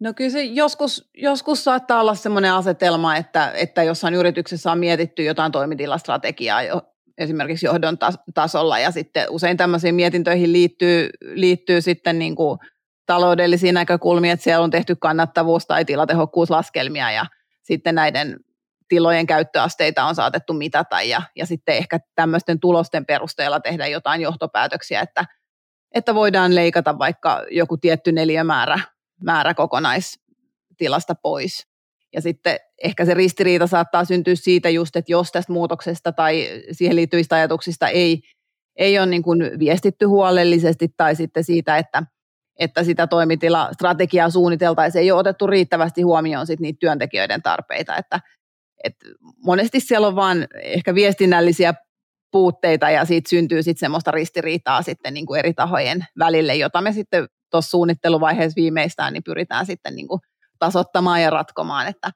No 0.00 0.14
kyllä 0.14 0.30
se 0.30 0.44
joskus, 0.44 1.10
joskus 1.14 1.64
saattaa 1.64 2.00
olla 2.00 2.14
sellainen 2.14 2.52
asetelma, 2.52 3.16
että, 3.16 3.52
että 3.54 3.82
jossain 3.82 4.14
yrityksessä 4.14 4.72
on 4.72 4.78
mietitty 4.78 5.24
jotain 5.24 5.52
toimitilastrategiaa 5.52 6.62
jo, 6.62 6.82
esimerkiksi 7.18 7.66
johdon 7.66 7.98
tasolla 8.34 8.78
ja 8.78 8.90
sitten 8.90 9.30
usein 9.30 9.56
tämmöisiin 9.56 9.94
mietintöihin 9.94 10.52
liittyy, 10.52 11.10
liittyy 11.34 11.80
sitten 11.80 12.18
niin 12.18 12.36
kuin 12.36 12.58
taloudellisia 13.06 13.72
näkökulmia, 13.72 14.32
että 14.32 14.44
siellä 14.44 14.64
on 14.64 14.70
tehty 14.70 14.96
kannattavuus- 14.96 15.66
tai 15.66 15.84
tilatehokkuuslaskelmia 15.84 17.10
ja 17.10 17.26
sitten 17.62 17.94
näiden 17.94 18.40
tilojen 18.88 19.26
käyttöasteita 19.26 20.04
on 20.04 20.14
saatettu 20.14 20.52
mitata 20.52 21.02
ja, 21.02 21.22
ja 21.36 21.46
sitten 21.46 21.76
ehkä 21.76 21.98
tämmöisten 22.14 22.60
tulosten 22.60 23.06
perusteella 23.06 23.60
tehdä 23.60 23.86
jotain 23.86 24.20
johtopäätöksiä, 24.20 25.00
että, 25.00 25.24
että 25.94 26.14
voidaan 26.14 26.54
leikata 26.54 26.98
vaikka 26.98 27.44
joku 27.50 27.76
tietty 27.76 28.12
neliömäärä 28.12 28.78
määrä 29.22 29.54
kokonaistilasta 29.54 31.14
pois. 31.14 31.66
Ja 32.12 32.20
sitten 32.20 32.56
ehkä 32.82 33.04
se 33.04 33.14
ristiriita 33.14 33.66
saattaa 33.66 34.04
syntyä 34.04 34.34
siitä 34.34 34.70
just, 34.70 34.96
että 34.96 35.12
jos 35.12 35.32
tästä 35.32 35.52
muutoksesta 35.52 36.12
tai 36.12 36.48
siihen 36.72 36.96
liittyvistä 36.96 37.36
ajatuksista 37.36 37.88
ei, 37.88 38.22
ei 38.76 38.98
ole 38.98 39.06
niin 39.06 39.22
kuin 39.22 39.50
viestitty 39.58 40.06
huolellisesti 40.06 40.88
tai 40.96 41.16
sitten 41.16 41.44
siitä, 41.44 41.76
että, 41.76 42.02
että 42.58 42.84
sitä 42.84 43.06
toimitilastrategiaa 43.06 44.30
suunniteltaisiin, 44.30 45.02
ei 45.02 45.10
ole 45.10 45.20
otettu 45.20 45.46
riittävästi 45.46 46.02
huomioon 46.02 46.46
sit 46.46 46.60
niitä 46.60 46.78
työntekijöiden 46.80 47.42
tarpeita. 47.42 47.96
Että, 47.96 48.20
et 48.84 48.94
monesti 49.44 49.80
siellä 49.80 50.06
on 50.06 50.16
vain 50.16 50.46
ehkä 50.62 50.94
viestinnällisiä 50.94 51.74
puutteita 52.32 52.90
ja 52.90 53.04
siitä 53.04 53.30
syntyy 53.30 53.62
sitten 53.62 53.80
semmoista 53.80 54.10
ristiriitaa 54.10 54.82
sitten 54.82 55.14
niin 55.14 55.26
kuin 55.26 55.38
eri 55.38 55.54
tahojen 55.54 56.06
välille, 56.18 56.54
jota 56.54 56.80
me 56.80 56.92
sitten 56.92 57.28
tuossa 57.50 57.70
suunnitteluvaiheessa 57.70 58.56
viimeistään 58.56 59.12
niin 59.12 59.24
pyritään 59.24 59.66
sitten 59.66 59.96
niin 59.96 60.08
kuin 60.08 60.20
tasottamaan 60.58 61.22
ja 61.22 61.30
ratkomaan, 61.30 61.86
että, 61.86 62.10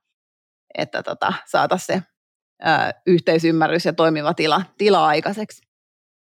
että 0.79 1.03
tota, 1.03 1.33
saataisiin 1.47 1.87
se 1.87 2.03
ää, 2.63 2.93
yhteisymmärrys 3.07 3.85
ja 3.85 3.93
toimiva 3.93 4.35
tila, 4.35 4.63
tila 4.79 5.07
aikaiseksi. 5.07 5.66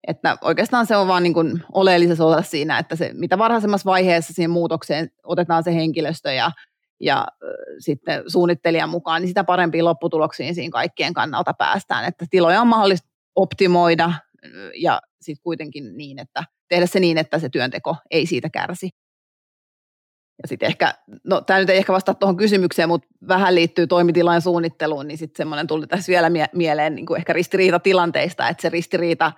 Että 0.07 0.38
oikeastaan 0.40 0.87
se 0.87 0.97
on 0.97 1.09
vaan 1.09 1.23
niin 1.23 1.35
kuin 1.35 1.62
oleellisessa 1.73 2.25
osassa 2.25 2.51
siinä, 2.51 2.79
että 2.79 2.97
se, 2.97 3.11
mitä 3.14 3.38
varhaisemmassa 3.38 3.90
vaiheessa 3.90 4.33
siihen 4.33 4.51
muutokseen 4.51 5.11
otetaan 5.25 5.64
se 5.64 5.75
henkilöstö 5.75 6.33
ja, 6.33 6.51
ja 7.01 7.27
sitten 7.79 8.23
suunnittelijan 8.27 8.88
mukaan, 8.88 9.23
niin 9.23 9.29
sitä 9.29 9.45
parempiin 9.45 9.85
lopputuloksiin 9.85 10.55
siinä 10.55 10.71
kaikkien 10.71 11.14
kannalta 11.14 11.55
päästään. 11.55 12.05
Että 12.05 12.27
tiloja 12.31 12.61
on 12.61 12.66
mahdollista 12.66 13.09
optimoida 13.37 14.12
ja 14.75 15.01
sitten 15.21 15.42
kuitenkin 15.42 15.97
niin, 15.97 16.19
että 16.19 16.45
tehdä 16.69 16.87
se 16.87 17.01
niin, 17.01 17.19
että 17.19 17.38
se 17.38 17.49
työnteko 17.49 17.97
ei 18.11 18.27
siitä 18.27 18.51
kärsi. 18.51 18.90
Ja 20.42 20.49
sitten 20.49 20.66
ehkä, 20.66 20.95
no 21.25 21.40
tämä 21.40 21.59
nyt 21.59 21.71
ei 21.71 21.79
ehkä 21.79 21.92
vastaa 21.92 22.14
tuohon 22.14 22.37
kysymykseen, 22.37 22.88
mutta 22.88 23.09
vähän 23.29 23.55
liittyy 23.55 23.87
toimitilan 23.87 24.42
suunnitteluun, 24.42 25.09
niin 25.09 25.19
sitten 25.19 25.37
semmoinen 25.37 25.66
tuli 25.66 25.87
tässä 25.87 26.11
vielä 26.11 26.31
mie- 26.31 26.49
mieleen 26.55 26.95
niin 26.95 27.07
kuin 27.07 27.19
ehkä 27.19 27.33
ristiriita 27.33 27.81
tilanteista, 27.81 28.49
että 28.49 28.62
se 28.62 28.69
ristiriita 28.69 29.33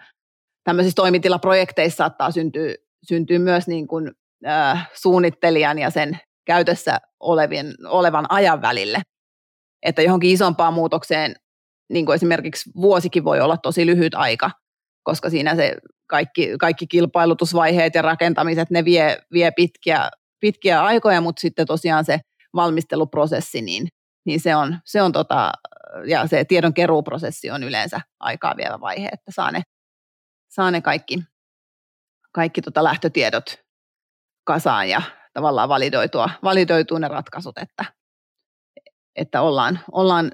tämmöisissä 0.69 0.97
toimitilaprojekteissa 0.97 1.97
saattaa 1.97 2.31
syntyä, 2.31 2.75
syntyä 3.09 3.39
myös 3.39 3.69
niin 3.69 3.89
kuin, 3.89 4.13
äh, 4.47 4.91
suunnittelijan 4.95 5.79
ja 5.79 5.91
sen 5.91 6.19
käytössä 6.47 6.99
olevien, 7.21 7.75
olevan 7.87 8.27
ajan 8.29 8.63
välille. 8.63 9.03
Että 9.83 10.03
johonkin 10.03 10.31
isompaan 10.31 10.75
muutokseen, 10.75 11.37
niin 11.93 12.07
kuin 12.07 12.15
esimerkiksi 12.15 12.71
vuosikin 12.77 13.25
voi 13.25 13.41
olla 13.41 13.57
tosi 13.57 13.87
lyhyt 13.87 14.15
aika, 14.15 14.51
koska 15.03 15.31
siinä 15.31 15.57
se 15.57 15.77
kaikki, 16.07 16.59
kaikki 16.61 16.87
kilpailutusvaiheet 16.87 17.95
ja 17.95 18.03
rakentamiset, 18.03 18.71
ne 18.71 18.85
vie, 18.85 19.19
vie 19.33 19.51
pitkiä, 19.51 20.11
pitkiä 20.41 20.85
aikoja, 20.85 21.21
mutta 21.21 21.41
sitten 21.41 21.67
tosiaan 21.67 22.05
se 22.05 22.21
valmisteluprosessi, 22.55 23.63
niin, 23.63 23.89
niin 24.27 24.41
se 24.41 24.57
on, 24.57 24.79
se 24.85 25.03
on 25.03 25.13
tota, 25.13 25.53
ja 26.07 26.27
se 26.27 26.45
tiedonkeruuprosessi 26.45 27.51
on 27.51 27.63
yleensä 27.63 28.01
aikaa 28.21 28.57
vievä 28.57 28.81
vaihe, 28.81 29.09
että 29.13 29.33
saa 29.35 29.51
ne, 29.51 29.63
saa 30.49 30.71
ne 30.71 30.81
kaikki, 30.81 31.19
kaikki 32.33 32.63
tota 32.63 32.85
lähtötiedot 32.85 33.65
kasaan 34.45 34.89
ja 34.89 35.03
tavallaan 35.33 35.69
validoitua, 35.69 36.31
validoitua 36.43 36.99
ne 36.99 37.09
ratkaisut, 37.09 37.59
että, 37.59 37.85
että 39.17 39.43
ollaan, 39.43 39.81
ollaan 39.93 40.33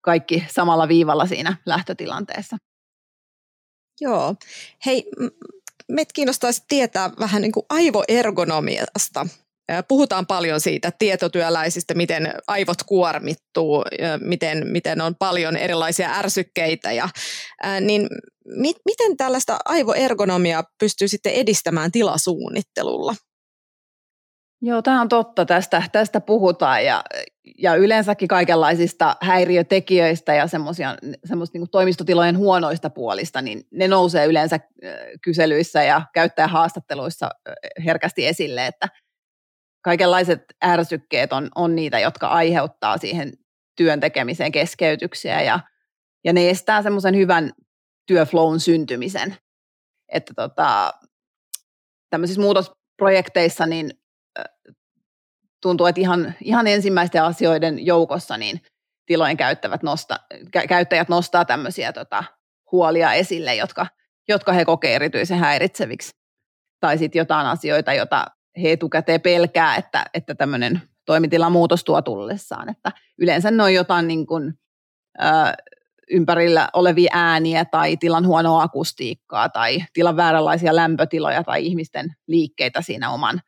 kaikki 0.00 0.46
samalla 0.50 0.88
viivalla 0.88 1.26
siinä 1.26 1.56
lähtötilanteessa. 1.66 2.56
Joo. 4.00 4.34
Hei, 4.86 5.10
meitä 5.88 6.12
kiinnostaisi 6.14 6.64
tietää 6.68 7.10
vähän 7.20 7.42
niin 7.42 7.52
kuin 7.52 7.66
aivoergonomiasta. 7.68 9.26
Puhutaan 9.88 10.26
paljon 10.26 10.60
siitä 10.60 10.92
tietotyöläisistä, 10.98 11.94
miten 11.94 12.34
aivot 12.46 12.82
kuormittuu, 12.86 13.84
miten, 14.20 14.66
miten 14.68 15.00
on 15.00 15.14
paljon 15.18 15.56
erilaisia 15.56 16.10
ärsykkeitä. 16.18 16.92
Ja, 16.92 17.08
ää, 17.62 17.80
niin 17.80 18.08
mi, 18.44 18.72
miten 18.84 19.16
tällaista 19.16 19.56
aivoergonomiaa 19.64 20.64
pystyy 20.80 21.08
sitten 21.08 21.32
edistämään 21.32 21.92
tilasuunnittelulla? 21.92 23.14
Joo, 24.62 24.82
tämä 24.82 25.00
on 25.00 25.08
totta. 25.08 25.44
Tästä, 25.44 25.82
tästä 25.92 26.20
puhutaan 26.20 26.84
ja, 26.84 27.04
ja 27.58 27.74
yleensäkin 27.74 28.28
kaikenlaisista 28.28 29.16
häiriötekijöistä 29.20 30.34
ja 30.34 30.46
semmoista 30.46 31.58
niin 31.58 31.70
toimistotilojen 31.70 32.38
huonoista 32.38 32.90
puolista, 32.90 33.42
niin 33.42 33.62
ne 33.72 33.88
nousee 33.88 34.26
yleensä 34.26 34.60
kyselyissä 35.22 35.82
ja 35.82 36.02
käyttäjähaastatteluissa 36.14 37.30
herkästi 37.84 38.26
esille, 38.26 38.66
että 38.66 38.88
kaikenlaiset 39.88 40.44
ärsykkeet 40.64 41.32
on, 41.32 41.48
on 41.54 41.74
niitä, 41.74 41.98
jotka 41.98 42.26
aiheuttaa 42.26 42.98
siihen 42.98 43.32
työn 43.76 44.00
tekemiseen 44.00 44.52
keskeytyksiä 44.52 45.42
ja, 45.42 45.60
ja 46.24 46.32
ne 46.32 46.50
estää 46.50 46.82
semmoisen 46.82 47.16
hyvän 47.16 47.52
työflown 48.06 48.60
syntymisen. 48.60 49.36
Että 50.12 50.34
tota, 50.36 50.94
tämmöisissä 52.10 52.42
muutosprojekteissa 52.42 53.66
niin 53.66 53.90
tuntuu, 55.62 55.86
että 55.86 56.00
ihan, 56.00 56.34
ihan 56.44 56.66
ensimmäisten 56.66 57.22
asioiden 57.22 57.86
joukossa 57.86 58.36
niin 58.36 58.60
tilojen 59.06 59.36
käyttävät 59.36 59.82
nosta, 59.82 60.16
käyttäjät 60.68 61.08
nostaa 61.08 61.44
tämmöisiä 61.44 61.92
tota, 61.92 62.24
huolia 62.72 63.12
esille, 63.12 63.54
jotka, 63.54 63.86
jotka 64.28 64.52
he 64.52 64.64
kokevat 64.64 64.94
erityisen 64.94 65.38
häiritseviksi. 65.38 66.10
Tai 66.80 66.98
sitten 66.98 67.20
jotain 67.20 67.46
asioita, 67.46 67.92
joita 67.92 68.26
he 68.62 68.72
etukäteen 68.72 69.20
pelkää, 69.20 69.76
että, 69.76 70.04
että 70.14 70.34
tämmöinen 70.34 70.82
toimitilan 71.04 71.52
muutos 71.52 71.84
tuo 71.84 72.02
tullessaan. 72.02 72.68
Että 72.70 72.92
yleensä 73.18 73.50
ne 73.50 73.62
on 73.62 73.74
jotain 73.74 74.08
niin 74.08 74.26
kuin, 74.26 74.54
ö, 75.20 75.24
ympärillä 76.10 76.68
olevia 76.72 77.10
ääniä 77.12 77.64
tai 77.64 77.96
tilan 77.96 78.26
huonoa 78.26 78.62
akustiikkaa 78.62 79.48
tai 79.48 79.78
tilan 79.92 80.16
vääränlaisia 80.16 80.76
lämpötiloja 80.76 81.44
tai 81.44 81.66
ihmisten 81.66 82.14
liikkeitä 82.26 82.82
siinä 82.82 83.10
oman 83.10 83.40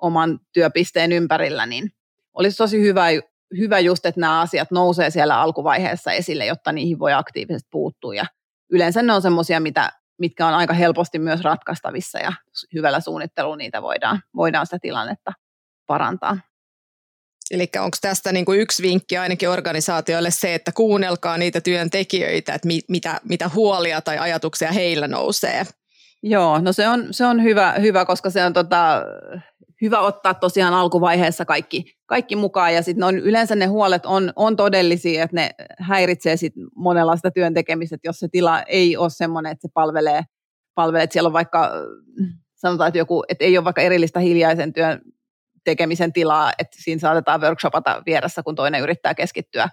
oman 0.00 0.40
työpisteen 0.52 1.12
ympärillä, 1.12 1.66
niin 1.66 1.92
olisi 2.34 2.56
tosi 2.56 2.80
hyvä, 2.80 3.06
hyvä 3.58 3.78
just, 3.78 4.06
että 4.06 4.20
nämä 4.20 4.40
asiat 4.40 4.70
nousee 4.70 5.10
siellä 5.10 5.40
alkuvaiheessa 5.40 6.12
esille, 6.12 6.46
jotta 6.46 6.72
niihin 6.72 6.98
voi 6.98 7.12
aktiivisesti 7.12 7.68
puuttua. 7.70 8.14
Ja 8.14 8.26
yleensä 8.70 9.02
ne 9.02 9.12
on 9.12 9.22
semmoisia, 9.22 9.60
mitä, 9.60 9.92
mitkä 10.20 10.46
on 10.46 10.54
aika 10.54 10.74
helposti 10.74 11.18
myös 11.18 11.40
ratkaistavissa 11.40 12.18
ja 12.18 12.32
hyvällä 12.74 13.00
suunnittelulla 13.00 13.56
niitä 13.56 13.82
voidaan, 13.82 14.22
voidaan 14.36 14.66
sitä 14.66 14.78
tilannetta 14.78 15.32
parantaa. 15.86 16.38
Eli 17.50 17.70
onko 17.78 17.96
tästä 18.00 18.32
niin 18.32 18.44
kuin 18.44 18.60
yksi 18.60 18.82
vinkki 18.82 19.16
ainakin 19.16 19.50
organisaatioille 19.50 20.30
se, 20.30 20.54
että 20.54 20.72
kuunnelkaa 20.72 21.38
niitä 21.38 21.60
työntekijöitä, 21.60 22.54
että 22.54 22.66
mi, 22.66 22.80
mitä, 22.88 23.20
mitä 23.28 23.50
huolia 23.54 24.00
tai 24.00 24.18
ajatuksia 24.18 24.72
heillä 24.72 25.08
nousee? 25.08 25.66
Joo, 26.22 26.58
no 26.58 26.72
se 26.72 26.88
on, 26.88 27.06
se 27.10 27.26
on 27.26 27.42
hyvä, 27.42 27.74
hyvä, 27.80 28.04
koska 28.04 28.30
se 28.30 28.44
on 28.44 28.52
tota, 28.52 29.02
hyvä 29.82 30.00
ottaa 30.00 30.34
tosiaan 30.34 30.74
alkuvaiheessa 30.74 31.44
kaikki, 31.44 31.99
kaikki 32.10 32.36
mukaan. 32.36 32.74
Ja 32.74 32.82
sitten 32.82 33.16
yleensä 33.16 33.54
ne 33.54 33.66
huolet 33.66 34.06
on, 34.06 34.32
on 34.36 34.56
todellisia, 34.56 35.22
että 35.22 35.36
ne 35.36 35.50
häiritsee 35.78 36.36
sit 36.36 36.52
monenlaista 36.74 37.30
työn 37.30 37.54
tekemistä, 37.54 37.96
jos 38.04 38.18
se 38.18 38.28
tila 38.28 38.62
ei 38.62 38.96
ole 38.96 39.10
sellainen, 39.10 39.52
että 39.52 39.68
se 39.68 39.72
palvelee, 39.74 40.22
palvelee 40.74 41.04
että 41.04 41.12
siellä 41.12 41.26
on 41.26 41.32
vaikka, 41.32 41.70
sanotaan, 42.54 42.88
että, 42.88 42.98
joku, 42.98 43.22
että 43.28 43.44
ei 43.44 43.58
ole 43.58 43.64
vaikka 43.64 43.82
erillistä 43.82 44.20
hiljaisen 44.20 44.72
työn 44.72 45.00
tekemisen 45.64 46.12
tilaa, 46.12 46.52
että 46.58 46.76
siinä 46.80 47.00
saatetaan 47.00 47.40
workshopata 47.40 48.02
vieressä, 48.06 48.42
kun 48.42 48.54
toinen 48.54 48.82
yrittää 48.82 49.14
keskittyä, 49.14 49.68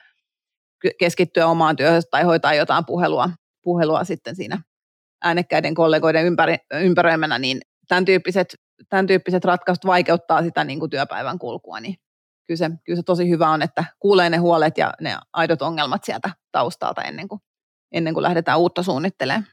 keskittyä 0.99 1.47
omaan 1.47 1.75
työhön 1.75 2.01
tai 2.11 2.23
hoitaa 2.23 2.53
jotain 2.53 2.85
puhelua, 2.85 3.29
puhelua 3.63 4.03
sitten 4.03 4.35
siinä 4.35 4.61
äänekkäiden 5.23 5.73
kollegoiden 5.73 6.25
ympäri, 6.25 6.55
ympäröimänä, 6.73 7.39
niin 7.39 7.61
tämän 7.87 8.05
tyyppiset 8.05 8.47
tämän 8.89 9.07
tyyppiset 9.07 9.45
ratkaisut 9.45 9.85
vaikeuttaa 9.85 10.43
sitä 10.43 10.63
niin 10.63 10.79
kuin 10.79 10.89
työpäivän 10.89 11.39
kulkua, 11.39 11.79
niin 11.79 11.95
kyllä 12.47 12.57
se, 12.57 12.69
kyllä 12.85 12.97
se 12.97 13.03
tosi 13.03 13.29
hyvä 13.29 13.49
on, 13.49 13.61
että 13.61 13.83
kuulee 13.99 14.29
ne 14.29 14.37
huolet 14.37 14.77
ja 14.77 14.93
ne 15.01 15.17
aidot 15.33 15.61
ongelmat 15.61 16.03
sieltä 16.03 16.29
taustalta 16.51 17.01
ennen 17.01 17.27
kuin, 17.27 17.41
ennen 17.91 18.13
kuin 18.13 18.23
lähdetään 18.23 18.59
uutta 18.59 18.83
suunnittelemaan. 18.83 19.47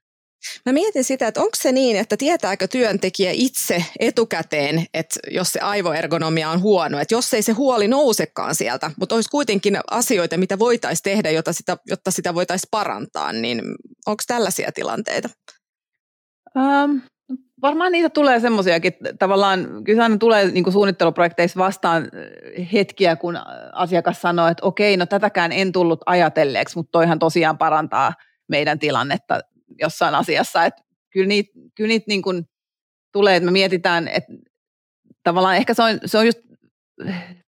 Mä 0.66 0.72
mietin 0.72 1.04
sitä, 1.04 1.26
että 1.28 1.40
onko 1.40 1.57
se 1.57 1.72
niin, 1.72 1.96
että 1.96 2.16
tietääkö 2.16 2.68
työntekijä 2.68 3.30
itse 3.35 3.85
etukäteen, 4.00 4.87
että 4.94 5.20
jos 5.30 5.48
se 5.52 5.61
aivoergonomia 5.61 6.50
on 6.50 6.62
huono, 6.62 6.98
että 6.98 7.14
jos 7.14 7.35
ei 7.35 7.42
se 7.42 7.52
huoli 7.52 7.88
nousekaan 7.88 8.54
sieltä, 8.54 8.90
mutta 8.98 9.14
olisi 9.14 9.30
kuitenkin 9.30 9.78
asioita, 9.90 10.37
mitä 10.37 10.59
voitaisiin 10.59 11.02
tehdä, 11.02 11.30
jotta 11.30 11.52
sitä, 11.52 11.76
jotta 11.87 12.11
sitä 12.11 12.35
voitaisiin 12.35 12.68
parantaa, 12.70 13.33
niin 13.33 13.62
onko 14.07 14.22
tällaisia 14.26 14.72
tilanteita? 14.72 15.28
Um, 16.57 17.00
varmaan 17.64 17.92
niitä 17.92 18.11
tulee 18.11 18.40
semmoisiakin, 18.40 18.92
tavallaan 19.18 19.85
kyllä 19.85 20.03
aina 20.03 20.16
tulee 20.16 20.50
niin 20.50 20.72
suunnitteluprojekteissa 20.72 21.59
vastaan 21.59 22.09
hetkiä, 22.72 23.16
kun 23.16 23.38
asiakas 23.72 24.20
sanoo, 24.20 24.48
että 24.48 24.66
okei, 24.66 24.96
no 24.96 25.07
tätäkään 25.07 25.53
en 25.53 25.72
tullut 25.72 26.00
ajatelleeksi, 26.07 26.77
mutta 26.77 26.92
toihan 26.92 27.18
tosiaan 27.18 27.59
parantaa 27.59 28.12
meidän 28.48 28.79
tilannetta 28.79 29.40
jossain 29.81 30.14
asiassa, 30.14 30.64
että 30.64 30.83
kyllä 31.12 31.29
niitä, 31.29 31.53
kyllä 31.74 31.88
niitä 31.88 32.05
niin 32.09 32.22
kuin 32.22 32.44
tulee, 33.12 33.37
että 33.37 33.44
me 33.44 33.50
mietitään, 33.50 34.09
että 34.09 34.33
tavallaan 35.22 35.57
ehkä 35.57 35.74
se 35.74 35.83
on, 35.83 35.98
se 36.05 36.18
on 36.18 36.27
just 36.27 36.38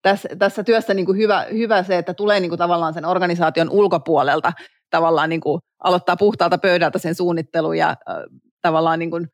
tässä, 0.02 0.30
tässä 0.40 0.64
työssä 0.64 0.94
niin 0.94 1.06
kuin 1.06 1.18
hyvä, 1.18 1.46
hyvä 1.54 1.84
se, 1.84 1.98
että 1.98 2.14
tulee 2.14 2.40
niin 2.40 2.50
kuin 2.50 2.60
tavallaan 2.60 2.94
sen 2.94 3.06
organisaation 3.06 3.70
ulkopuolelta 3.70 4.54
tavallaan 4.90 5.30
niin 5.30 5.42
kuin 5.42 5.62
aloittaa 5.84 6.18
puhtaalta 6.18 6.58
pöydältä 6.58 7.00
sen 7.00 7.16
suunnittelun 7.16 7.78
ja 7.78 7.90
äh, 7.90 7.96
tavallaan 8.62 9.00
niin 9.00 9.12
kuin 9.12 9.28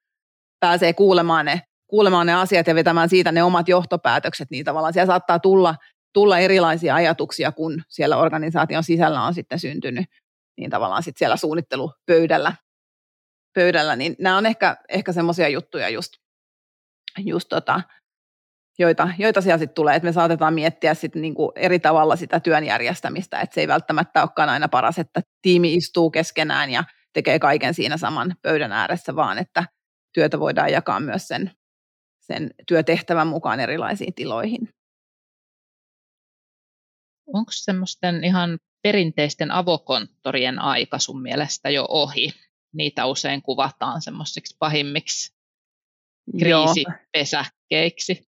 pääsee 0.61 0.93
kuulemaan 0.93 1.45
ne, 1.45 1.61
kuulemaan 1.87 2.27
ne 2.27 2.33
asiat 2.33 2.67
ja 2.67 2.75
vetämään 2.75 3.09
siitä 3.09 3.31
ne 3.31 3.43
omat 3.43 3.67
johtopäätökset, 3.67 4.47
niin 4.51 4.65
tavallaan 4.65 4.93
siellä 4.93 5.11
saattaa 5.11 5.39
tulla, 5.39 5.75
tulla 6.13 6.39
erilaisia 6.39 6.95
ajatuksia, 6.95 7.51
kun 7.51 7.81
siellä 7.89 8.17
organisaation 8.17 8.83
sisällä 8.83 9.23
on 9.23 9.33
sitten 9.33 9.59
syntynyt, 9.59 10.05
niin 10.57 10.69
tavallaan 10.69 11.03
sitten 11.03 11.19
siellä 11.19 11.35
suunnittelupöydällä, 11.35 12.53
pöydällä, 13.53 13.95
niin 13.95 14.15
nämä 14.19 14.37
on 14.37 14.45
ehkä, 14.45 14.77
ehkä 14.89 15.11
semmoisia 15.11 15.49
juttuja 15.49 15.89
just, 15.89 16.13
just 17.19 17.49
tota, 17.49 17.81
joita, 18.79 19.09
joita 19.17 19.41
siellä 19.41 19.57
sitten 19.57 19.75
tulee, 19.75 19.95
että 19.95 20.07
me 20.07 20.13
saatetaan 20.13 20.53
miettiä 20.53 20.93
sit 20.93 21.15
niinku 21.15 21.51
eri 21.55 21.79
tavalla 21.79 22.15
sitä 22.15 22.39
työn 22.39 22.63
järjestämistä, 22.63 23.39
että 23.39 23.53
se 23.53 23.61
ei 23.61 23.67
välttämättä 23.67 24.21
olekaan 24.21 24.49
aina 24.49 24.67
paras, 24.67 24.99
että 24.99 25.21
tiimi 25.41 25.73
istuu 25.73 26.11
keskenään 26.11 26.69
ja 26.69 26.83
tekee 27.13 27.39
kaiken 27.39 27.73
siinä 27.73 27.97
saman 27.97 28.35
pöydän 28.41 28.71
ääressä, 28.71 29.15
vaan 29.15 29.37
että 29.37 29.63
työtä 30.13 30.39
voidaan 30.39 30.71
jakaa 30.71 30.99
myös 30.99 31.27
sen, 31.27 31.51
sen 32.19 32.51
työtehtävän 32.67 33.27
mukaan 33.27 33.59
erilaisiin 33.59 34.13
tiloihin. 34.13 34.69
Onko 37.33 37.51
semmoisten 37.51 38.23
ihan 38.23 38.59
perinteisten 38.83 39.51
avokonttorien 39.51 40.59
aika 40.59 40.99
sun 40.99 41.21
mielestä 41.21 41.69
jo 41.69 41.85
ohi? 41.89 42.33
Niitä 42.73 43.05
usein 43.05 43.41
kuvataan 43.41 44.01
semmoisiksi 44.01 44.55
pahimmiksi 44.59 45.33
kriisipesäkkeiksi. 46.39 48.27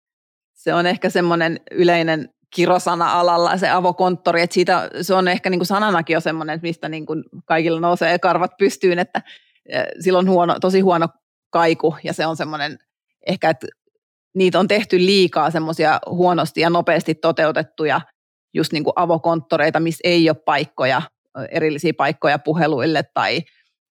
Se 0.52 0.74
on 0.74 0.87
ehkä 0.87 1.10
semmoinen 1.10 1.60
yleinen 1.70 2.28
kirosana 2.54 3.12
alalla 3.12 3.58
se 3.58 3.70
avokonttori, 3.70 4.42
että 4.42 4.54
siitä, 4.54 4.90
se 5.02 5.14
on 5.14 5.28
ehkä 5.28 5.50
niin 5.50 5.58
kuin 5.58 5.66
sananakin 5.66 6.14
jo 6.14 6.20
semmoinen, 6.20 6.54
että 6.54 6.66
mistä 6.66 6.88
niin 6.88 7.06
kuin 7.06 7.24
kaikilla 7.44 7.80
nousee 7.80 8.18
karvat 8.18 8.50
pystyyn, 8.58 8.98
että 8.98 9.22
silloin 10.00 10.28
huono, 10.28 10.60
tosi 10.60 10.80
huono 10.80 11.08
kaiku 11.54 11.96
ja 12.04 12.12
se 12.12 12.26
on 12.26 12.36
semmoinen 12.36 12.78
ehkä, 13.26 13.50
että 13.50 13.66
niitä 14.34 14.58
on 14.58 14.68
tehty 14.68 14.98
liikaa 14.98 15.50
semmoisia 15.50 16.00
huonosti 16.06 16.60
ja 16.60 16.70
nopeasti 16.70 17.14
toteutettuja 17.14 18.00
just 18.54 18.72
niin 18.72 18.84
kuin 18.84 18.92
avokonttoreita, 18.96 19.80
missä 19.80 20.00
ei 20.04 20.30
ole 20.30 20.36
paikkoja, 20.44 21.02
erillisiä 21.50 21.92
paikkoja 21.96 22.38
puheluille 22.38 23.02
tai, 23.14 23.40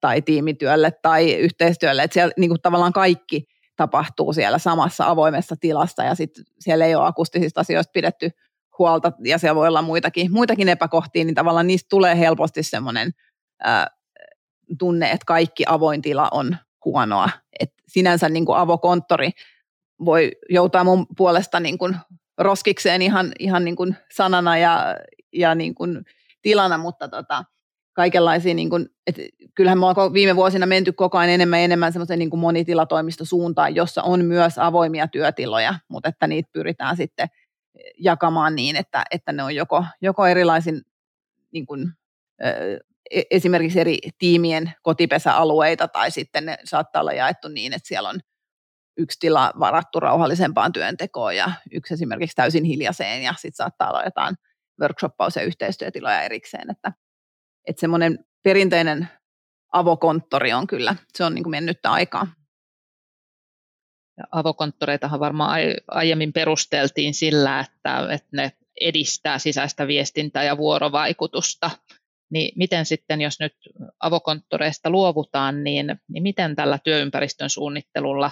tai 0.00 0.22
tiimityölle 0.22 0.90
tai 1.02 1.34
yhteistyölle, 1.34 2.02
että 2.02 2.14
siellä 2.14 2.32
niin 2.36 2.50
kuin 2.50 2.62
tavallaan 2.62 2.92
kaikki 2.92 3.44
tapahtuu 3.76 4.32
siellä 4.32 4.58
samassa 4.58 5.06
avoimessa 5.06 5.56
tilassa 5.60 6.02
ja 6.02 6.14
sitten 6.14 6.44
siellä 6.60 6.84
ei 6.84 6.94
ole 6.94 7.06
akustisista 7.06 7.60
asioista 7.60 7.92
pidetty 7.92 8.30
huolta 8.78 9.12
ja 9.24 9.38
siellä 9.38 9.54
voi 9.54 9.68
olla 9.68 9.82
muitakin, 9.82 10.32
muitakin 10.32 10.68
epäkohtia, 10.68 11.24
niin 11.24 11.34
tavallaan 11.34 11.66
niistä 11.66 11.86
tulee 11.90 12.18
helposti 12.18 12.62
semmoinen 12.62 13.10
tunne, 14.78 15.10
että 15.10 15.26
kaikki 15.26 15.64
avoin 15.66 16.02
tila 16.02 16.28
on 16.32 16.56
huonoa. 16.84 17.30
Et 17.60 17.72
sinänsä 17.88 18.28
niin 18.28 18.46
kuin 18.46 18.58
avokonttori 18.58 19.30
voi 20.04 20.30
joutaa 20.48 20.84
mun 20.84 21.06
puolesta 21.16 21.60
niin 21.60 21.78
kuin 21.78 21.96
roskikseen 22.38 23.02
ihan, 23.02 23.32
ihan 23.38 23.64
niin 23.64 23.76
kuin 23.76 23.96
sanana 24.12 24.58
ja, 24.58 24.96
ja 25.32 25.54
niin 25.54 25.74
kuin 25.74 26.04
tilana, 26.42 26.78
mutta 26.78 27.08
tota, 27.08 27.44
kaikenlaisia, 27.92 28.54
niin 28.54 28.70
kuin, 28.70 28.86
et 29.06 29.16
kyllähän 29.54 29.78
me 29.78 29.86
ollaan 29.86 30.12
viime 30.12 30.36
vuosina 30.36 30.66
menty 30.66 30.92
koko 30.92 31.18
ajan 31.18 31.30
enemmän 31.30 31.58
ja 31.58 31.64
enemmän 31.64 31.92
semmoisen 31.92 32.18
niin 32.18 32.30
kuin 32.30 32.40
monitilatoimistosuuntaan, 32.40 33.74
jossa 33.74 34.02
on 34.02 34.24
myös 34.24 34.58
avoimia 34.58 35.08
työtiloja, 35.08 35.74
mutta 35.88 36.08
että 36.08 36.26
niitä 36.26 36.50
pyritään 36.52 36.96
sitten 36.96 37.28
jakamaan 37.98 38.56
niin, 38.56 38.76
että, 38.76 39.04
että 39.10 39.32
ne 39.32 39.42
on 39.42 39.54
joko, 39.54 39.84
joko 40.02 40.26
erilaisin 40.26 40.82
niin 41.52 41.66
kuin, 41.66 41.92
esimerkiksi 43.30 43.80
eri 43.80 43.98
tiimien 44.18 44.72
kotipesäalueita 44.82 45.88
tai 45.88 46.10
sitten 46.10 46.46
ne 46.46 46.58
saattaa 46.64 47.00
olla 47.02 47.12
jaettu 47.12 47.48
niin, 47.48 47.72
että 47.72 47.88
siellä 47.88 48.08
on 48.08 48.20
yksi 48.96 49.18
tila 49.20 49.52
varattu 49.60 50.00
rauhallisempaan 50.00 50.72
työntekoon 50.72 51.36
ja 51.36 51.52
yksi 51.72 51.94
esimerkiksi 51.94 52.36
täysin 52.36 52.64
hiljaiseen 52.64 53.22
ja 53.22 53.32
sitten 53.32 53.56
saattaa 53.56 53.88
olla 53.88 54.04
jotain 54.04 54.34
workshoppaus- 54.82 55.36
ja 55.36 55.42
yhteistyötiloja 55.42 56.22
erikseen, 56.22 56.70
että, 56.70 56.92
että 57.68 57.80
semmoinen 57.80 58.18
perinteinen 58.42 59.08
avokonttori 59.72 60.52
on 60.52 60.66
kyllä, 60.66 60.96
se 61.14 61.24
on 61.24 61.34
niin 61.34 61.42
kuin 61.42 61.50
mennyttä 61.50 61.92
aikaa. 61.92 62.26
Avokonttoreitahan 64.32 65.20
varmaan 65.20 65.60
aiemmin 65.88 66.32
perusteltiin 66.32 67.14
sillä, 67.14 67.60
että, 67.60 68.08
että 68.12 68.28
ne 68.32 68.52
edistää 68.80 69.38
sisäistä 69.38 69.86
viestintää 69.86 70.44
ja 70.44 70.56
vuorovaikutusta 70.56 71.70
niin 72.30 72.52
miten 72.56 72.86
sitten, 72.86 73.20
jos 73.20 73.40
nyt 73.40 73.54
avokonttoreista 74.00 74.90
luovutaan, 74.90 75.64
niin, 75.64 76.00
niin 76.08 76.22
miten 76.22 76.56
tällä 76.56 76.78
työympäristön 76.84 77.50
suunnittelulla 77.50 78.30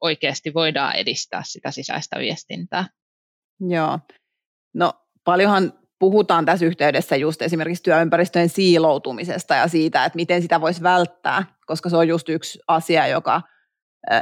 oikeasti 0.00 0.54
voidaan 0.54 0.96
edistää 0.96 1.42
sitä 1.44 1.70
sisäistä 1.70 2.18
viestintää? 2.18 2.84
Joo, 3.60 3.98
no 4.74 4.92
paljonhan 5.24 5.72
puhutaan 5.98 6.44
tässä 6.44 6.66
yhteydessä 6.66 7.16
just 7.16 7.42
esimerkiksi 7.42 7.82
työympäristöjen 7.82 8.48
siiloutumisesta 8.48 9.54
ja 9.54 9.68
siitä, 9.68 10.04
että 10.04 10.16
miten 10.16 10.42
sitä 10.42 10.60
voisi 10.60 10.82
välttää, 10.82 11.44
koska 11.66 11.88
se 11.88 11.96
on 11.96 12.08
just 12.08 12.28
yksi 12.28 12.58
asia, 12.68 13.06
joka 13.06 13.42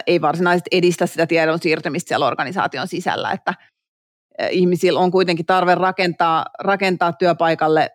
ei 0.07 0.21
varsinaisesti 0.21 0.69
edistä 0.73 1.07
sitä 1.07 1.27
tiedon 1.27 1.59
siirtymistä 1.59 2.09
siellä 2.09 2.27
organisaation 2.27 2.89
sisällä, 2.89 3.31
että 3.31 3.55
ihmisillä 4.51 5.01
on 5.01 5.11
kuitenkin 5.11 5.47
tarve 5.47 5.75
rakentaa, 5.75 6.47
rakentaa 6.59 7.13
työpaikalle 7.13 7.91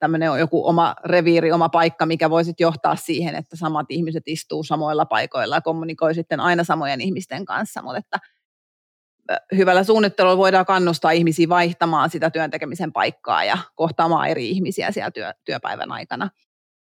tämmöinen 0.00 0.30
on 0.30 0.38
joku 0.38 0.66
oma 0.68 0.94
reviiri, 1.04 1.52
oma 1.52 1.68
paikka, 1.68 2.06
mikä 2.06 2.30
voisi 2.30 2.52
johtaa 2.60 2.96
siihen, 2.96 3.34
että 3.34 3.56
samat 3.56 3.86
ihmiset 3.88 4.22
istuu 4.26 4.62
samoilla 4.62 5.06
paikoilla 5.06 5.54
ja 5.54 5.60
kommunikoi 5.60 6.14
sitten 6.14 6.40
aina 6.40 6.64
samojen 6.64 7.00
ihmisten 7.00 7.44
kanssa, 7.44 7.82
mutta 7.82 7.98
että 7.98 8.18
hyvällä 9.56 9.84
suunnittelulla 9.84 10.36
voidaan 10.36 10.66
kannustaa 10.66 11.10
ihmisiä 11.10 11.48
vaihtamaan 11.48 12.10
sitä 12.10 12.30
työn 12.30 12.50
tekemisen 12.50 12.92
paikkaa 12.92 13.44
ja 13.44 13.58
kohtaamaan 13.74 14.28
eri 14.28 14.50
ihmisiä 14.50 14.90
siellä 14.90 15.10
työ, 15.10 15.32
työpäivän 15.44 15.92
aikana. 15.92 16.30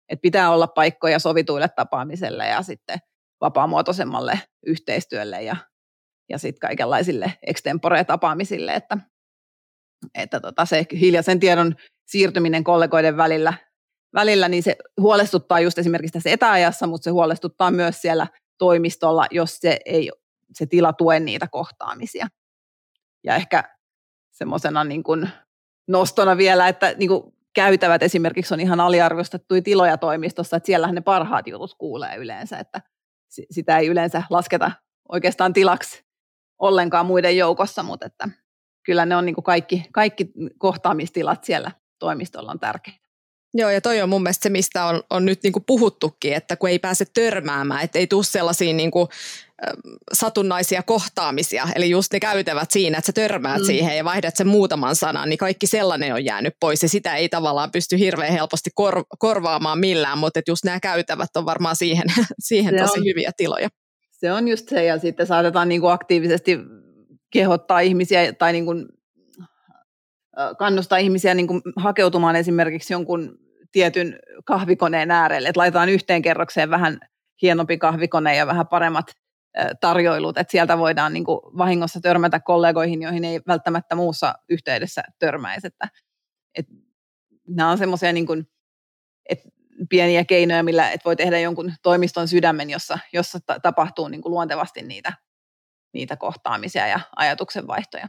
Et 0.09 0.21
pitää 0.23 0.51
olla 0.51 0.67
paikkoja 0.67 1.19
sovituille 1.19 1.69
tapaamiselle 1.69 2.47
ja 2.47 2.63
sitten 2.63 2.99
vapaamuotoisemmalle 3.41 4.41
yhteistyölle 4.67 5.43
ja, 5.43 5.57
ja 6.29 6.39
sitten 6.39 6.61
kaikenlaisille 6.61 7.33
extempore-tapaamisille, 7.47 8.75
että, 8.75 8.99
että 10.15 10.41
tota 10.41 10.65
se 10.65 10.87
hiljaisen 11.01 11.41
tiedon 11.41 11.75
siirtyminen 12.09 12.65
kollegoiden 12.65 13.17
välillä, 13.17 13.55
välillä, 14.15 14.49
niin 14.49 14.63
se 14.63 14.77
huolestuttaa 15.01 15.61
just 15.61 15.79
esimerkiksi 15.79 16.13
tässä 16.13 16.31
etäajassa, 16.31 16.87
mutta 16.87 17.05
se 17.05 17.11
huolestuttaa 17.11 17.71
myös 17.71 18.03
siellä 18.03 18.27
toimistolla, 18.59 19.27
jos 19.31 19.59
se 19.59 19.79
ei 19.85 20.11
se 20.53 20.67
tila 20.67 20.93
tue 20.93 21.21
niitä 21.21 21.49
kohtaamisia. 21.49 22.29
Ja 23.25 23.35
ehkä 23.35 23.65
semmoisena 24.31 24.85
niin 24.85 25.03
kuin 25.03 25.29
nostona 25.89 26.37
vielä, 26.37 26.69
että 26.69 26.95
niin 26.97 27.09
kuin 27.09 27.23
käytävät 27.55 28.03
esimerkiksi 28.03 28.55
on 28.55 28.61
ihan 28.61 28.81
aliarvostettuja 28.81 29.63
tiloja 29.63 29.99
toimistossa, 29.99 30.57
että 30.57 30.67
siellähän 30.67 30.95
ne 30.95 31.01
parhaat 31.01 31.47
jutut 31.47 31.75
kuulee 31.79 32.17
yleensä, 32.17 32.59
että 32.59 32.83
sitä 33.29 33.79
ei 33.79 33.87
yleensä 33.87 34.23
lasketa 34.31 34.71
oikeastaan 35.09 35.53
tilaksi 35.53 36.05
ollenkaan 36.59 37.07
muiden 37.07 37.37
joukossa, 37.37 37.83
mutta 37.83 38.07
että 38.07 38.29
kyllä 38.85 39.07
ne 39.07 39.17
on 39.17 39.27
niin 39.27 39.35
kuin 39.35 39.45
kaikki, 39.45 39.85
kaikki 39.93 40.33
kohtaamistilat 40.59 41.45
siellä 41.45 41.71
toimistolla 41.99 42.51
on 42.51 42.61
tärkeitä. 42.61 43.09
Joo, 43.55 43.71
ja 43.71 43.81
toi 43.81 44.03
on 44.03 44.09
mun 44.09 44.23
mielestä 44.23 44.43
se, 44.43 44.49
mistä 44.49 44.85
on, 44.85 45.03
on 45.11 45.25
nyt 45.25 45.43
niin 45.43 45.53
puhuttukin, 45.67 46.35
että 46.35 46.57
kun 46.57 46.69
ei 46.69 46.79
pääse 46.79 47.05
törmäämään, 47.15 47.85
että 47.85 47.99
ei 47.99 48.07
tule 48.07 48.25
sellaisia 48.25 48.73
niin 48.73 48.91
kuin, 48.91 49.09
satunnaisia 50.13 50.83
kohtaamisia, 50.83 51.69
eli 51.75 51.91
just 51.91 52.13
ne 52.13 52.21
käytävät 52.21 52.71
siinä, 52.71 52.99
että 52.99 53.07
sä 53.07 53.13
törmäät 53.13 53.61
mm. 53.61 53.67
siihen 53.67 53.97
ja 53.97 54.05
vaihdat 54.05 54.37
sen 54.37 54.47
muutaman 54.47 54.97
sanan, 54.97 55.29
niin 55.29 55.39
kaikki 55.39 55.67
sellainen 55.67 56.15
on 56.15 56.25
jäänyt 56.25 56.55
pois 56.61 56.83
ja 56.83 56.89
sitä 56.89 57.17
ei 57.17 57.29
tavallaan 57.29 57.71
pysty 57.71 57.99
hirveän 57.99 58.33
helposti 58.33 58.71
kor- 58.75 59.05
korvaamaan 59.19 59.79
millään, 59.79 60.19
mutta 60.19 60.41
just 60.49 60.65
nämä 60.65 60.81
käytävät 60.81 61.37
on 61.37 61.47
varmaan 61.47 61.77
siihen, 61.77 62.05
siihen 62.39 62.77
tosi 62.77 62.99
on, 62.99 63.05
hyviä 63.05 63.31
tiloja. 63.37 63.69
Se 64.11 64.33
on 64.33 64.49
just 64.49 64.69
se 64.69 64.85
ja 64.85 64.99
sitten 64.99 65.27
saatetaan 65.27 65.69
niin 65.69 65.81
kuin 65.81 65.93
aktiivisesti 65.93 66.59
kehottaa 67.33 67.81
ihmisiä 67.81 68.33
tai 68.33 68.53
niin 68.53 68.65
kuin 68.65 68.87
kannustaa 70.59 70.99
ihmisiä 70.99 71.35
niin 71.35 71.47
kuin 71.47 71.63
hakeutumaan 71.77 72.37
esimerkiksi 72.37 72.93
jonkun 72.93 73.39
tietyn 73.73 74.19
kahvikoneen 74.45 75.11
äärelle, 75.11 75.49
että 75.49 75.61
laitetaan 75.61 75.89
yhteen 75.89 76.23
kerrokseen 76.23 76.71
vähän 76.71 77.01
hienompi 77.43 77.79
kahvikone 77.79 78.37
ja 78.37 78.47
vähän 78.47 78.67
paremmat 78.67 79.07
tarjoilut, 79.81 80.39
että 80.39 80.51
sieltä 80.51 80.79
voidaan 80.79 81.13
niin 81.13 81.25
kuin 81.25 81.41
vahingossa 81.59 82.01
törmätä 82.01 82.41
kollegoihin, 82.41 83.03
joihin 83.03 83.25
ei 83.25 83.41
välttämättä 83.47 83.95
muussa 83.95 84.35
yhteydessä 84.49 85.03
törmäisi. 85.19 85.67
Että, 85.67 85.89
että 86.55 86.73
nämä 87.49 87.71
on 87.71 87.79
semmoisia 87.79 88.13
niin 88.13 88.27
pieniä 89.89 90.25
keinoja, 90.25 90.63
millä 90.63 90.91
et 90.91 91.05
voi 91.05 91.17
tehdä 91.17 91.39
jonkun 91.39 91.73
toimiston 91.83 92.29
sydämen, 92.29 92.71
jossa, 92.71 92.99
jossa 93.13 93.39
tapahtuu 93.63 94.09
niin 94.09 94.23
kuin 94.23 94.31
luontevasti 94.33 94.83
niitä, 94.83 95.13
niitä 95.95 96.17
kohtaamisia 96.17 96.87
ja 96.87 97.01
ajatuksenvaihtoja. 97.17 98.09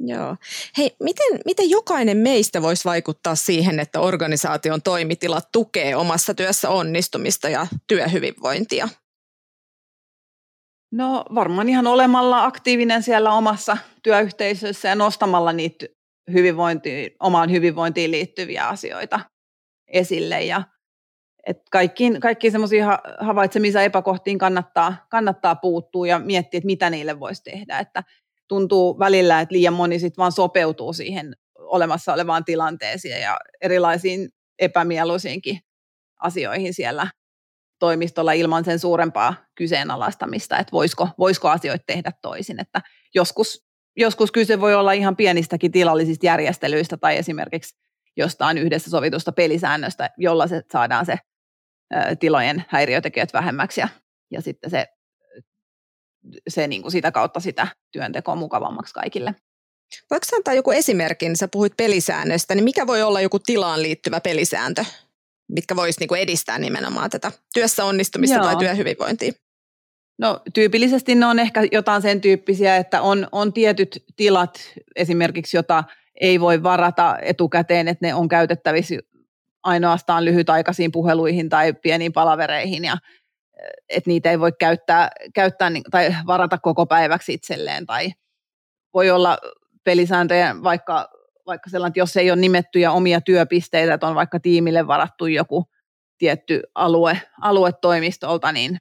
Joo. 0.00 0.36
Hei, 0.78 0.96
miten, 1.02 1.40
miten 1.44 1.70
jokainen 1.70 2.16
meistä 2.16 2.62
voisi 2.62 2.84
vaikuttaa 2.84 3.34
siihen, 3.34 3.80
että 3.80 4.00
organisaation 4.00 4.82
toimitilat 4.82 5.48
tukee 5.52 5.96
omassa 5.96 6.34
työssä 6.34 6.70
onnistumista 6.70 7.48
ja 7.48 7.66
työhyvinvointia? 7.86 8.88
No 10.92 11.24
varmaan 11.34 11.68
ihan 11.68 11.86
olemalla 11.86 12.44
aktiivinen 12.44 13.02
siellä 13.02 13.32
omassa 13.32 13.76
työyhteisössä 14.02 14.88
ja 14.88 14.94
nostamalla 14.94 15.52
niitä 15.52 15.86
hyvinvointiin, 16.32 17.10
omaan 17.20 17.50
hyvinvointiin 17.50 18.10
liittyviä 18.10 18.68
asioita 18.68 19.20
esille. 19.88 20.42
Ja 20.42 20.62
et 21.46 21.58
kaikkiin, 21.70 22.20
kaikkiin 22.20 22.52
semmoisiin 22.52 22.84
havaitsemisen 23.20 23.84
epäkohtiin 23.84 24.38
kannattaa, 24.38 25.06
kannattaa 25.10 25.54
puuttua 25.54 26.06
ja 26.06 26.18
miettiä, 26.18 26.58
että 26.58 26.66
mitä 26.66 26.90
niille 26.90 27.20
voisi 27.20 27.42
tehdä. 27.42 27.78
Että 27.78 28.04
tuntuu 28.48 28.98
välillä, 28.98 29.40
että 29.40 29.52
liian 29.52 29.74
moni 29.74 29.98
sit 29.98 30.18
vaan 30.18 30.32
sopeutuu 30.32 30.92
siihen 30.92 31.36
olemassa 31.58 32.12
olevaan 32.12 32.44
tilanteeseen 32.44 33.22
ja 33.22 33.36
erilaisiin 33.60 34.28
epämieluisiinkin 34.58 35.58
asioihin 36.20 36.74
siellä 36.74 37.06
toimistolla 37.78 38.32
ilman 38.32 38.64
sen 38.64 38.78
suurempaa 38.78 39.34
kyseenalaistamista, 39.54 40.58
että 40.58 40.72
voisiko, 40.72 41.08
voisiko 41.18 41.48
asioita 41.48 41.84
tehdä 41.86 42.12
toisin. 42.22 42.60
Että 42.60 42.80
joskus, 43.14 43.64
joskus 43.96 44.32
kyse 44.32 44.60
voi 44.60 44.74
olla 44.74 44.92
ihan 44.92 45.16
pienistäkin 45.16 45.72
tilallisista 45.72 46.26
järjestelyistä 46.26 46.96
tai 46.96 47.16
esimerkiksi 47.16 47.76
jostain 48.16 48.58
yhdessä 48.58 48.90
sovitusta 48.90 49.32
pelisäännöstä, 49.32 50.10
jolla 50.16 50.46
se 50.46 50.62
saadaan 50.72 51.06
se 51.06 51.18
tilojen 52.20 52.64
häiriötekijät 52.68 53.32
vähemmäksi 53.32 53.80
ja, 53.80 53.88
ja 54.30 54.42
sitten 54.42 54.70
se, 54.70 54.86
se 56.48 56.66
niin 56.66 56.82
kuin 56.82 56.92
sitä 56.92 57.12
kautta 57.12 57.40
sitä 57.40 57.66
työntekoa 57.92 58.36
mukavammaksi 58.36 58.94
kaikille. 58.94 59.34
Voiko 60.10 60.26
antaa 60.36 60.54
joku 60.54 60.70
esimerkin? 60.70 61.36
Sä 61.36 61.48
puhuit 61.48 61.76
pelisäännöstä, 61.76 62.54
niin 62.54 62.64
mikä 62.64 62.86
voi 62.86 63.02
olla 63.02 63.20
joku 63.20 63.38
tilaan 63.38 63.82
liittyvä 63.82 64.20
pelisääntö? 64.20 64.84
mitkä 65.48 65.76
voisi 65.76 66.00
niin 66.00 66.18
edistää 66.18 66.58
nimenomaan 66.58 67.10
tätä 67.10 67.32
työssä 67.54 67.84
onnistumista 67.84 68.36
Joo. 68.36 68.44
tai 68.44 68.56
työhyvinvointia? 68.56 69.32
No 70.18 70.40
tyypillisesti 70.54 71.14
ne 71.14 71.26
on 71.26 71.38
ehkä 71.38 71.60
jotain 71.72 72.02
sen 72.02 72.20
tyyppisiä, 72.20 72.76
että 72.76 73.02
on, 73.02 73.28
on 73.32 73.52
tietyt 73.52 74.04
tilat 74.16 74.60
esimerkiksi, 74.96 75.56
jota 75.56 75.84
ei 76.20 76.40
voi 76.40 76.62
varata 76.62 77.18
etukäteen, 77.22 77.88
että 77.88 78.06
ne 78.06 78.14
on 78.14 78.28
käytettävissä 78.28 78.94
ainoastaan 79.62 80.24
lyhytaikaisiin 80.24 80.92
puheluihin 80.92 81.48
tai 81.48 81.72
pieniin 81.72 82.12
palavereihin 82.12 82.84
ja 82.84 82.96
että 83.88 84.10
niitä 84.10 84.30
ei 84.30 84.40
voi 84.40 84.52
käyttää, 84.52 85.10
käyttää 85.34 85.70
tai 85.90 86.14
varata 86.26 86.58
koko 86.58 86.86
päiväksi 86.86 87.34
itselleen 87.34 87.86
tai 87.86 88.12
voi 88.94 89.10
olla 89.10 89.38
pelisääntöjä 89.84 90.56
vaikka 90.62 91.08
vaikka 91.46 91.70
sellainen, 91.70 91.90
että 91.90 92.00
jos 92.00 92.16
ei 92.16 92.30
ole 92.30 92.40
nimettyjä 92.40 92.92
omia 92.92 93.20
työpisteitä, 93.20 93.94
että 93.94 94.06
on 94.06 94.14
vaikka 94.14 94.40
tiimille 94.40 94.86
varattu 94.86 95.26
joku 95.26 95.64
tietty 96.18 96.62
alue, 96.74 97.20
alue 97.40 97.70
toimistolta, 97.72 98.52
niin 98.52 98.78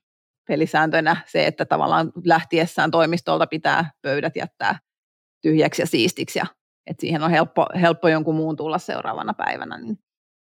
pelisääntönä 0.47 1.17
se, 1.25 1.47
että 1.47 1.65
tavallaan 1.65 2.11
lähtiessään 2.25 2.91
toimistolta 2.91 3.47
pitää 3.47 3.91
pöydät 4.01 4.35
jättää 4.35 4.79
tyhjäksi 5.41 5.81
ja 5.81 5.87
siistiksi 5.87 6.39
ja 6.39 6.45
että 6.87 7.01
siihen 7.01 7.23
on 7.23 7.31
helppo, 7.31 7.65
helppo 7.81 8.07
jonkun 8.07 8.35
muun 8.35 8.55
tulla 8.55 8.77
seuraavana 8.77 9.33
päivänä. 9.33 9.77
Niin 9.77 9.99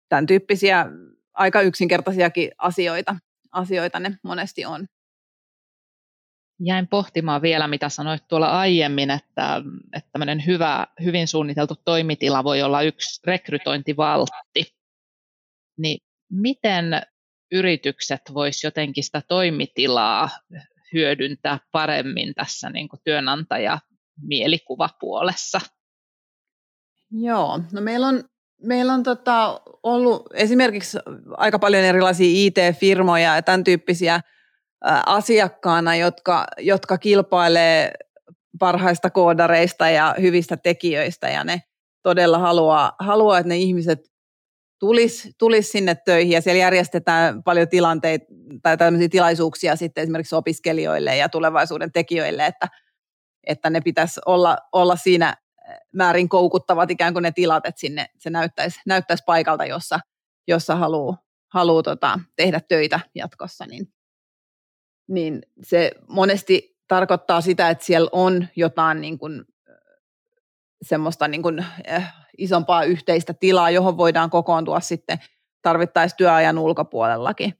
tämän 0.08 0.26
tyyppisiä 0.26 0.86
aika 1.34 1.60
yksinkertaisiakin 1.60 2.50
asioita, 2.58 3.16
asioita 3.52 4.00
ne 4.00 4.18
monesti 4.22 4.64
on 4.64 4.86
jäin 6.60 6.88
pohtimaan 6.88 7.42
vielä, 7.42 7.68
mitä 7.68 7.88
sanoit 7.88 8.28
tuolla 8.28 8.58
aiemmin, 8.58 9.10
että, 9.10 9.62
että 9.96 10.10
tämmöinen 10.12 10.46
hyvä, 10.46 10.86
hyvin 11.04 11.28
suunniteltu 11.28 11.74
toimitila 11.84 12.44
voi 12.44 12.62
olla 12.62 12.82
yksi 12.82 13.20
rekrytointivaltti. 13.26 14.76
Niin 15.78 15.98
miten 16.32 17.02
yritykset 17.52 18.20
vois 18.34 18.64
jotenkin 18.64 19.04
sitä 19.04 19.22
toimitilaa 19.28 20.28
hyödyntää 20.92 21.58
paremmin 21.72 22.34
tässä 22.34 22.70
niin 22.70 22.88
kuin 22.88 23.00
työnantaja 23.04 23.78
mielikuvapuolessa? 24.22 25.60
Joo, 27.10 27.60
no 27.72 27.80
meillä 27.80 28.06
on, 28.06 28.24
meillä 28.62 28.92
on 28.92 29.02
tota 29.02 29.60
ollut 29.82 30.26
esimerkiksi 30.34 30.98
aika 31.36 31.58
paljon 31.58 31.84
erilaisia 31.84 32.26
IT-firmoja 32.30 33.34
ja 33.34 33.42
tämän 33.42 33.64
tyyppisiä 33.64 34.20
asiakkaana, 35.06 35.96
jotka, 35.96 36.46
jotka 36.58 36.98
kilpailee 36.98 37.92
parhaista 38.58 39.10
koodareista 39.10 39.88
ja 39.88 40.14
hyvistä 40.20 40.56
tekijöistä. 40.56 41.28
Ja 41.28 41.44
ne 41.44 41.62
todella 42.02 42.38
haluaa, 42.38 42.92
haluaa 42.98 43.38
että 43.38 43.48
ne 43.48 43.56
ihmiset 43.56 43.98
tulisi, 44.78 45.30
tulis 45.38 45.72
sinne 45.72 45.94
töihin. 45.94 46.32
Ja 46.32 46.40
siellä 46.40 46.58
järjestetään 46.58 47.42
paljon 47.42 47.68
tilanteita 47.68 48.24
tai 48.62 48.76
tämmöisiä 48.76 49.08
tilaisuuksia 49.08 49.76
sitten 49.76 50.02
esimerkiksi 50.02 50.34
opiskelijoille 50.34 51.16
ja 51.16 51.28
tulevaisuuden 51.28 51.92
tekijöille, 51.92 52.46
että, 52.46 52.68
että 53.46 53.70
ne 53.70 53.80
pitäisi 53.80 54.20
olla, 54.26 54.58
olla 54.72 54.96
siinä 54.96 55.36
määrin 55.92 56.28
koukuttavat 56.28 56.90
ikään 56.90 57.12
kuin 57.12 57.22
ne 57.22 57.32
tilat, 57.32 57.66
että 57.66 57.80
sinne 57.80 58.06
se 58.18 58.30
näyttäisi, 58.30 58.80
näyttäisi 58.86 59.24
paikalta, 59.26 59.64
jossa, 59.64 60.00
jossa 60.48 60.76
haluaa 60.76 61.16
haluu 61.48 61.82
tota, 61.82 62.20
tehdä 62.36 62.60
töitä 62.68 63.00
jatkossa, 63.14 63.66
niin 63.66 63.92
niin 65.10 65.42
se 65.62 65.92
monesti 66.08 66.76
tarkoittaa 66.88 67.40
sitä, 67.40 67.70
että 67.70 67.84
siellä 67.84 68.08
on 68.12 68.48
jotain 68.56 69.00
niin 69.00 69.18
kuin, 69.18 69.44
semmoista 70.82 71.28
niin 71.28 71.42
kuin, 71.42 71.66
äh, 71.90 72.14
isompaa 72.38 72.84
yhteistä 72.84 73.34
tilaa, 73.34 73.70
johon 73.70 73.96
voidaan 73.96 74.30
kokoontua 74.30 74.80
sitten 74.80 75.18
tarvittaisiin 75.62 76.16
työajan 76.16 76.58
ulkopuolellakin. 76.58 77.59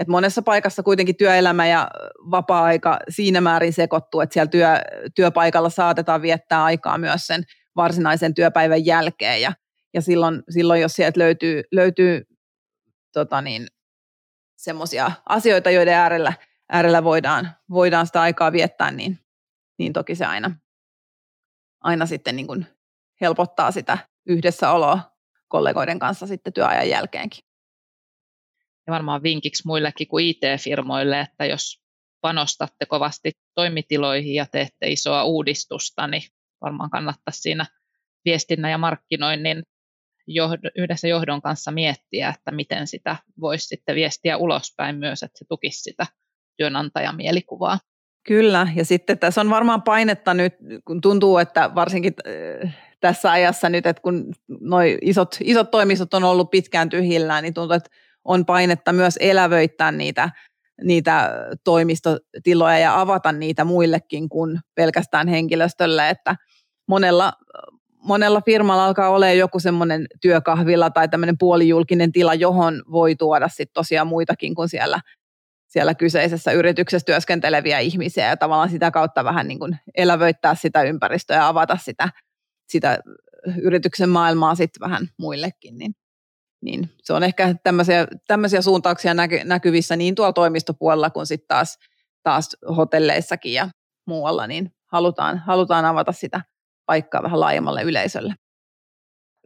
Et 0.00 0.08
monessa 0.08 0.42
paikassa 0.42 0.82
kuitenkin 0.82 1.16
työelämä 1.16 1.66
ja 1.66 1.90
vapaa-aika 2.30 2.98
siinä 3.08 3.40
määrin 3.40 3.72
sekoittuu, 3.72 4.20
että 4.20 4.32
siellä 4.32 4.50
työ, 4.50 4.68
työpaikalla 5.14 5.70
saatetaan 5.70 6.22
viettää 6.22 6.64
aikaa 6.64 6.98
myös 6.98 7.26
sen 7.26 7.44
varsinaisen 7.76 8.34
työpäivän 8.34 8.86
jälkeen. 8.86 9.42
Ja, 9.42 9.52
ja 9.94 10.02
silloin, 10.02 10.42
silloin, 10.50 10.80
jos 10.80 10.92
sieltä 10.92 11.20
löytyy, 11.20 11.62
löytyy 11.72 12.22
tota 13.12 13.40
niin, 13.40 13.66
semmoisia 14.56 15.12
asioita, 15.28 15.70
joiden 15.70 15.94
äärellä 15.94 16.32
äärellä 16.68 17.04
voidaan, 17.04 17.50
voidaan 17.70 18.06
sitä 18.06 18.20
aikaa 18.20 18.52
viettää, 18.52 18.90
niin, 18.90 19.18
niin 19.78 19.92
toki 19.92 20.14
se 20.14 20.24
aina, 20.24 20.50
aina 21.80 22.06
sitten 22.06 22.36
niin 22.36 22.46
kuin 22.46 22.66
helpottaa 23.20 23.70
sitä 23.70 23.98
yhdessäoloa 24.26 25.00
kollegoiden 25.48 25.98
kanssa 25.98 26.26
sitten 26.26 26.52
työajan 26.52 26.88
jälkeenkin. 26.88 27.45
Ja 28.86 28.92
varmaan 28.92 29.22
vinkiksi 29.22 29.62
muillekin 29.66 30.08
kuin 30.08 30.26
IT-firmoille, 30.26 31.20
että 31.20 31.46
jos 31.46 31.82
panostatte 32.20 32.86
kovasti 32.86 33.32
toimitiloihin 33.54 34.34
ja 34.34 34.46
teette 34.46 34.90
isoa 34.90 35.24
uudistusta, 35.24 36.06
niin 36.06 36.22
varmaan 36.60 36.90
kannattaisi 36.90 37.40
siinä 37.40 37.66
viestinnän 38.24 38.70
ja 38.70 38.78
markkinoinnin 38.78 39.62
yhdessä 40.76 41.08
johdon 41.08 41.42
kanssa 41.42 41.70
miettiä, 41.70 42.28
että 42.28 42.50
miten 42.50 42.86
sitä 42.86 43.16
voisi 43.40 43.66
sitten 43.66 43.94
viestiä 43.94 44.36
ulospäin 44.36 44.96
myös, 44.96 45.22
että 45.22 45.38
se 45.38 45.44
tukisi 45.48 45.82
sitä 45.82 46.06
työnantajan 46.56 47.16
mielikuvaa. 47.16 47.78
Kyllä, 48.26 48.68
ja 48.76 48.84
sitten 48.84 49.18
tässä 49.18 49.40
on 49.40 49.50
varmaan 49.50 49.82
painetta 49.82 50.34
nyt, 50.34 50.54
kun 50.84 51.00
tuntuu, 51.00 51.38
että 51.38 51.74
varsinkin 51.74 52.14
äh, 52.64 52.76
tässä 53.00 53.30
ajassa 53.30 53.68
nyt, 53.68 53.86
että 53.86 54.02
kun 54.02 54.34
noi 54.60 54.98
isot, 55.02 55.36
isot 55.40 55.70
toimistot 55.70 56.14
on 56.14 56.24
ollut 56.24 56.50
pitkään 56.50 56.88
tyhjillään, 56.88 57.42
niin 57.42 57.54
tuntuu, 57.54 57.76
että 57.76 57.90
on 58.26 58.46
painetta 58.46 58.92
myös 58.92 59.16
elävöittää 59.20 59.92
niitä, 59.92 60.30
niitä 60.84 61.30
toimistotiloja 61.64 62.78
ja 62.78 63.00
avata 63.00 63.32
niitä 63.32 63.64
muillekin 63.64 64.28
kuin 64.28 64.60
pelkästään 64.74 65.28
henkilöstölle, 65.28 66.10
että 66.10 66.36
monella, 66.88 67.32
monella 68.02 68.40
firmalla 68.40 68.86
alkaa 68.86 69.08
olla 69.08 69.30
joku 69.30 69.60
semmoinen 69.60 70.06
työkahvilla 70.20 70.90
tai 70.90 71.08
tämmöinen 71.08 71.38
puolijulkinen 71.38 72.12
tila, 72.12 72.34
johon 72.34 72.82
voi 72.90 73.16
tuoda 73.16 73.48
sitten 73.48 73.74
tosiaan 73.74 74.06
muitakin 74.06 74.54
kuin 74.54 74.68
siellä, 74.68 75.00
siellä 75.66 75.94
kyseisessä 75.94 76.52
yrityksessä 76.52 77.06
työskenteleviä 77.06 77.78
ihmisiä 77.78 78.28
ja 78.28 78.36
tavallaan 78.36 78.70
sitä 78.70 78.90
kautta 78.90 79.24
vähän 79.24 79.48
niin 79.48 79.58
kuin 79.58 79.76
elävöittää 79.96 80.54
sitä 80.54 80.82
ympäristöä 80.82 81.36
ja 81.36 81.48
avata 81.48 81.78
sitä, 81.82 82.08
sitä 82.68 82.98
yrityksen 83.62 84.08
maailmaa 84.08 84.54
sitten 84.54 84.80
vähän 84.80 85.08
muillekin, 85.18 85.78
niin, 85.78 85.94
niin 86.62 86.90
se 87.02 87.12
on 87.12 87.22
ehkä 87.22 87.54
tämmöisiä, 87.62 88.06
tämmöisiä 88.26 88.62
suuntauksia 88.62 89.14
näky, 89.14 89.40
näkyvissä 89.44 89.96
niin 89.96 90.14
tuolla 90.14 90.32
toimistopuolella 90.32 91.10
kuin 91.10 91.26
sitten 91.26 91.48
taas, 91.48 91.78
taas 92.22 92.56
hotelleissakin 92.76 93.52
ja 93.52 93.68
muualla, 94.06 94.46
niin 94.46 94.72
halutaan, 94.86 95.38
halutaan 95.38 95.84
avata 95.84 96.12
sitä 96.12 96.40
paikkaa 96.86 97.22
vähän 97.22 97.40
laajemmalle 97.40 97.82
yleisölle. 97.82 98.34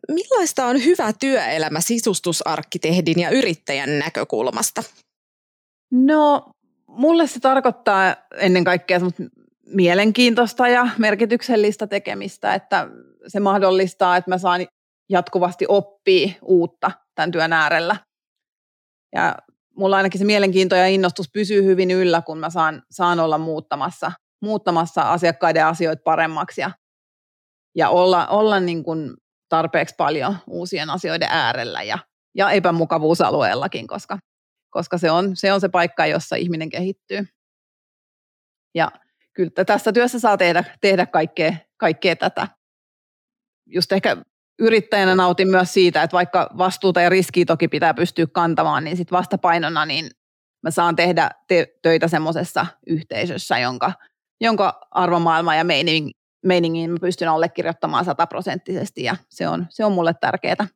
Millaista 0.08 0.66
on 0.66 0.84
hyvä 0.84 1.12
työelämä 1.20 1.80
sisustusarkkitehdin 1.80 3.20
ja 3.20 3.30
yrittäjän 3.30 3.98
näkökulmasta? 3.98 4.82
No, 5.90 6.50
mulle 6.86 7.26
se 7.26 7.40
tarkoittaa 7.40 8.16
ennen 8.36 8.64
kaikkea 8.64 9.00
mielenkiintoista 9.66 10.68
ja 10.68 10.88
merkityksellistä 10.98 11.86
tekemistä, 11.86 12.54
että 12.54 12.88
se 13.26 13.40
mahdollistaa, 13.40 14.16
että 14.16 14.30
mä 14.30 14.38
saan 14.38 14.66
jatkuvasti 15.10 15.64
oppia 15.68 16.32
uutta 16.42 16.90
tämän 17.14 17.30
työn 17.30 17.52
äärellä. 17.52 17.96
Ja 19.14 19.36
mulla 19.76 19.96
ainakin 19.96 20.18
se 20.18 20.24
mielenkiinto 20.24 20.76
ja 20.76 20.86
innostus 20.86 21.30
pysyy 21.32 21.64
hyvin 21.64 21.90
yllä, 21.90 22.22
kun 22.22 22.38
mä 22.38 22.50
saan, 22.50 22.82
saan 22.90 23.20
olla 23.20 23.38
muuttamassa, 23.38 24.12
muuttamassa 24.42 25.02
asiakkaiden 25.02 25.66
asioita 25.66 26.02
paremmaksi 26.04 26.60
ja, 26.60 26.70
ja 27.76 27.88
olla, 27.88 28.26
olla 28.26 28.60
niin 28.60 28.84
kuin 28.84 29.14
tarpeeksi 29.48 29.94
paljon 29.98 30.36
uusien 30.46 30.90
asioiden 30.90 31.28
äärellä 31.30 31.82
ja, 31.82 31.98
ja 32.34 32.50
epämukavuusalueellakin, 32.50 33.86
koska, 33.86 34.18
koska 34.70 34.98
se, 34.98 35.10
on, 35.10 35.36
se 35.36 35.52
on 35.52 35.60
se 35.60 35.68
paikka, 35.68 36.06
jossa 36.06 36.36
ihminen 36.36 36.70
kehittyy. 36.70 37.26
Ja 38.74 38.92
kyllä 39.32 39.64
tässä 39.66 39.92
työssä 39.92 40.18
saa 40.18 40.36
tehdä, 40.36 40.64
tehdä 40.80 41.06
kaikkea, 41.06 41.52
kaikkea 41.76 42.16
tätä. 42.16 42.48
Just 43.66 43.92
ehkä 43.92 44.16
yrittäjänä 44.60 45.14
nautin 45.14 45.48
myös 45.48 45.74
siitä, 45.74 46.02
että 46.02 46.14
vaikka 46.14 46.50
vastuuta 46.58 47.00
ja 47.00 47.08
riskiä 47.08 47.44
toki 47.44 47.68
pitää 47.68 47.94
pystyä 47.94 48.26
kantamaan, 48.26 48.84
niin 48.84 48.96
sitten 48.96 49.16
vastapainona 49.16 49.86
niin 49.86 50.10
mä 50.62 50.70
saan 50.70 50.96
tehdä 50.96 51.30
te- 51.48 51.74
töitä 51.82 52.08
semmoisessa 52.08 52.66
yhteisössä, 52.86 53.58
jonka, 53.58 53.92
jonka 54.40 54.88
arvomaailma 54.90 55.54
ja 55.54 55.64
meiningin, 55.64 56.14
meiningin 56.44 56.90
mä 56.90 56.98
pystyn 57.00 57.28
allekirjoittamaan 57.28 58.04
sataprosenttisesti 58.04 59.02
ja 59.02 59.16
se 59.28 59.48
on, 59.48 59.66
se 59.70 59.84
on 59.84 59.92
mulle 59.92 60.14
tärkeää. 60.20 60.66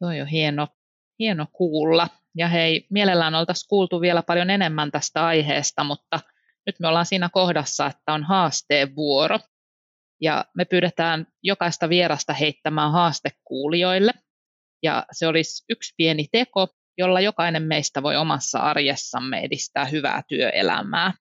Toi 0.00 0.20
on 0.20 0.26
hieno, 0.26 0.68
hieno 1.18 1.46
kuulla. 1.52 2.08
Ja 2.36 2.48
hei, 2.48 2.86
mielellään 2.90 3.34
oltaisiin 3.34 3.68
kuultu 3.68 4.00
vielä 4.00 4.22
paljon 4.22 4.50
enemmän 4.50 4.90
tästä 4.90 5.26
aiheesta, 5.26 5.84
mutta– 5.84 6.20
nyt 6.66 6.80
me 6.80 6.88
ollaan 6.88 7.06
siinä 7.06 7.28
kohdassa, 7.32 7.86
että 7.86 8.12
on 8.12 8.24
haasteen 8.24 8.96
vuoro. 8.96 9.38
Ja 10.20 10.44
me 10.54 10.64
pyydetään 10.64 11.26
jokaista 11.42 11.88
vierasta 11.88 12.32
heittämään 12.32 12.92
haaste 12.92 13.30
kuulijoille. 13.44 14.12
Ja 14.82 15.06
se 15.12 15.26
olisi 15.26 15.64
yksi 15.68 15.94
pieni 15.96 16.26
teko, 16.32 16.68
jolla 16.98 17.20
jokainen 17.20 17.62
meistä 17.62 18.02
voi 18.02 18.16
omassa 18.16 18.58
arjessamme 18.58 19.40
edistää 19.40 19.84
hyvää 19.84 20.22
työelämää. 20.28 21.12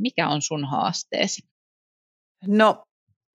Mikä 0.00 0.28
on 0.28 0.42
sun 0.42 0.64
haasteesi? 0.64 1.42
No, 2.46 2.82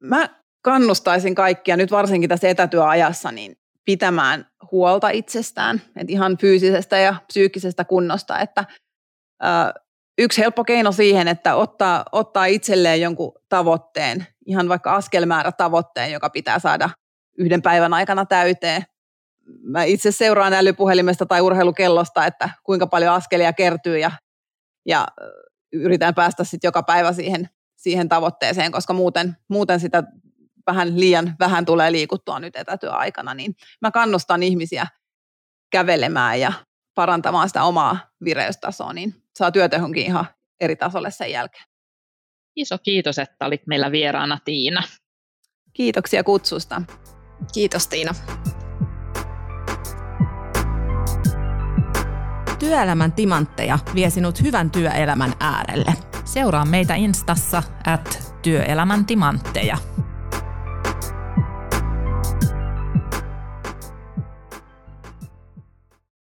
mä 0.03 0.29
kannustaisin 0.61 1.35
kaikkia 1.35 1.77
nyt 1.77 1.91
varsinkin 1.91 2.29
tässä 2.29 2.49
etätyöajassa 2.49 3.31
niin 3.31 3.55
pitämään 3.85 4.45
huolta 4.71 5.09
itsestään, 5.09 5.81
että 5.95 6.11
ihan 6.11 6.37
fyysisestä 6.37 6.97
ja 6.97 7.15
psyykkisestä 7.27 7.85
kunnosta, 7.85 8.39
että 8.39 8.65
yksi 10.19 10.41
helppo 10.41 10.63
keino 10.63 10.91
siihen, 10.91 11.27
että 11.27 11.55
ottaa, 11.55 12.05
ottaa 12.11 12.45
itselleen 12.45 13.01
jonkun 13.01 13.31
tavoitteen, 13.49 14.27
ihan 14.45 14.69
vaikka 14.69 14.95
askelmäärä 14.95 15.51
tavoitteen, 15.51 16.11
joka 16.11 16.29
pitää 16.29 16.59
saada 16.59 16.89
yhden 17.37 17.61
päivän 17.61 17.93
aikana 17.93 18.25
täyteen. 18.25 18.83
Mä 19.63 19.83
itse 19.83 20.11
seuraan 20.11 20.53
älypuhelimesta 20.53 21.25
tai 21.25 21.41
urheilukellosta, 21.41 22.25
että 22.25 22.49
kuinka 22.63 22.87
paljon 22.87 23.13
askelia 23.13 23.53
kertyy 23.53 23.97
ja, 23.97 24.11
ja 24.85 25.07
yritän 25.73 26.15
päästä 26.15 26.43
sitten 26.43 26.67
joka 26.67 26.83
päivä 26.83 27.13
siihen, 27.13 27.49
siihen 27.77 28.09
tavoitteeseen, 28.09 28.71
koska 28.71 28.93
muuten, 28.93 29.37
muuten 29.47 29.79
sitä 29.79 30.03
vähän 30.67 30.99
liian 30.99 31.35
vähän 31.39 31.65
tulee 31.65 31.91
liikuttua 31.91 32.39
nyt 32.39 32.55
etätyöaikana, 32.55 33.33
niin 33.33 33.55
mä 33.81 33.91
kannustan 33.91 34.43
ihmisiä 34.43 34.87
kävelemään 35.71 36.39
ja 36.39 36.53
parantamaan 36.95 37.49
sitä 37.49 37.63
omaa 37.63 37.97
vireystasoa, 38.23 38.93
niin 38.93 39.18
saa 39.37 39.51
työtehonkin 39.51 40.05
ihan 40.05 40.25
eri 40.59 40.75
tasolle 40.75 41.11
sen 41.11 41.31
jälkeen. 41.31 41.63
Iso 42.55 42.77
kiitos, 42.77 43.19
että 43.19 43.45
olit 43.45 43.67
meillä 43.67 43.91
vieraana 43.91 44.39
Tiina. 44.45 44.83
Kiitoksia 45.73 46.23
kutsusta. 46.23 46.81
Kiitos 47.53 47.87
Tiina. 47.87 48.15
Työelämän 52.59 53.11
timantteja 53.11 53.79
vie 53.95 54.09
sinut 54.09 54.41
hyvän 54.41 54.71
työelämän 54.71 55.33
äärelle. 55.39 55.93
Seuraa 56.25 56.65
meitä 56.65 56.95
Instassa 56.95 57.63
at 57.85 58.35
työelämän 58.41 59.05
timantteja. 59.05 59.77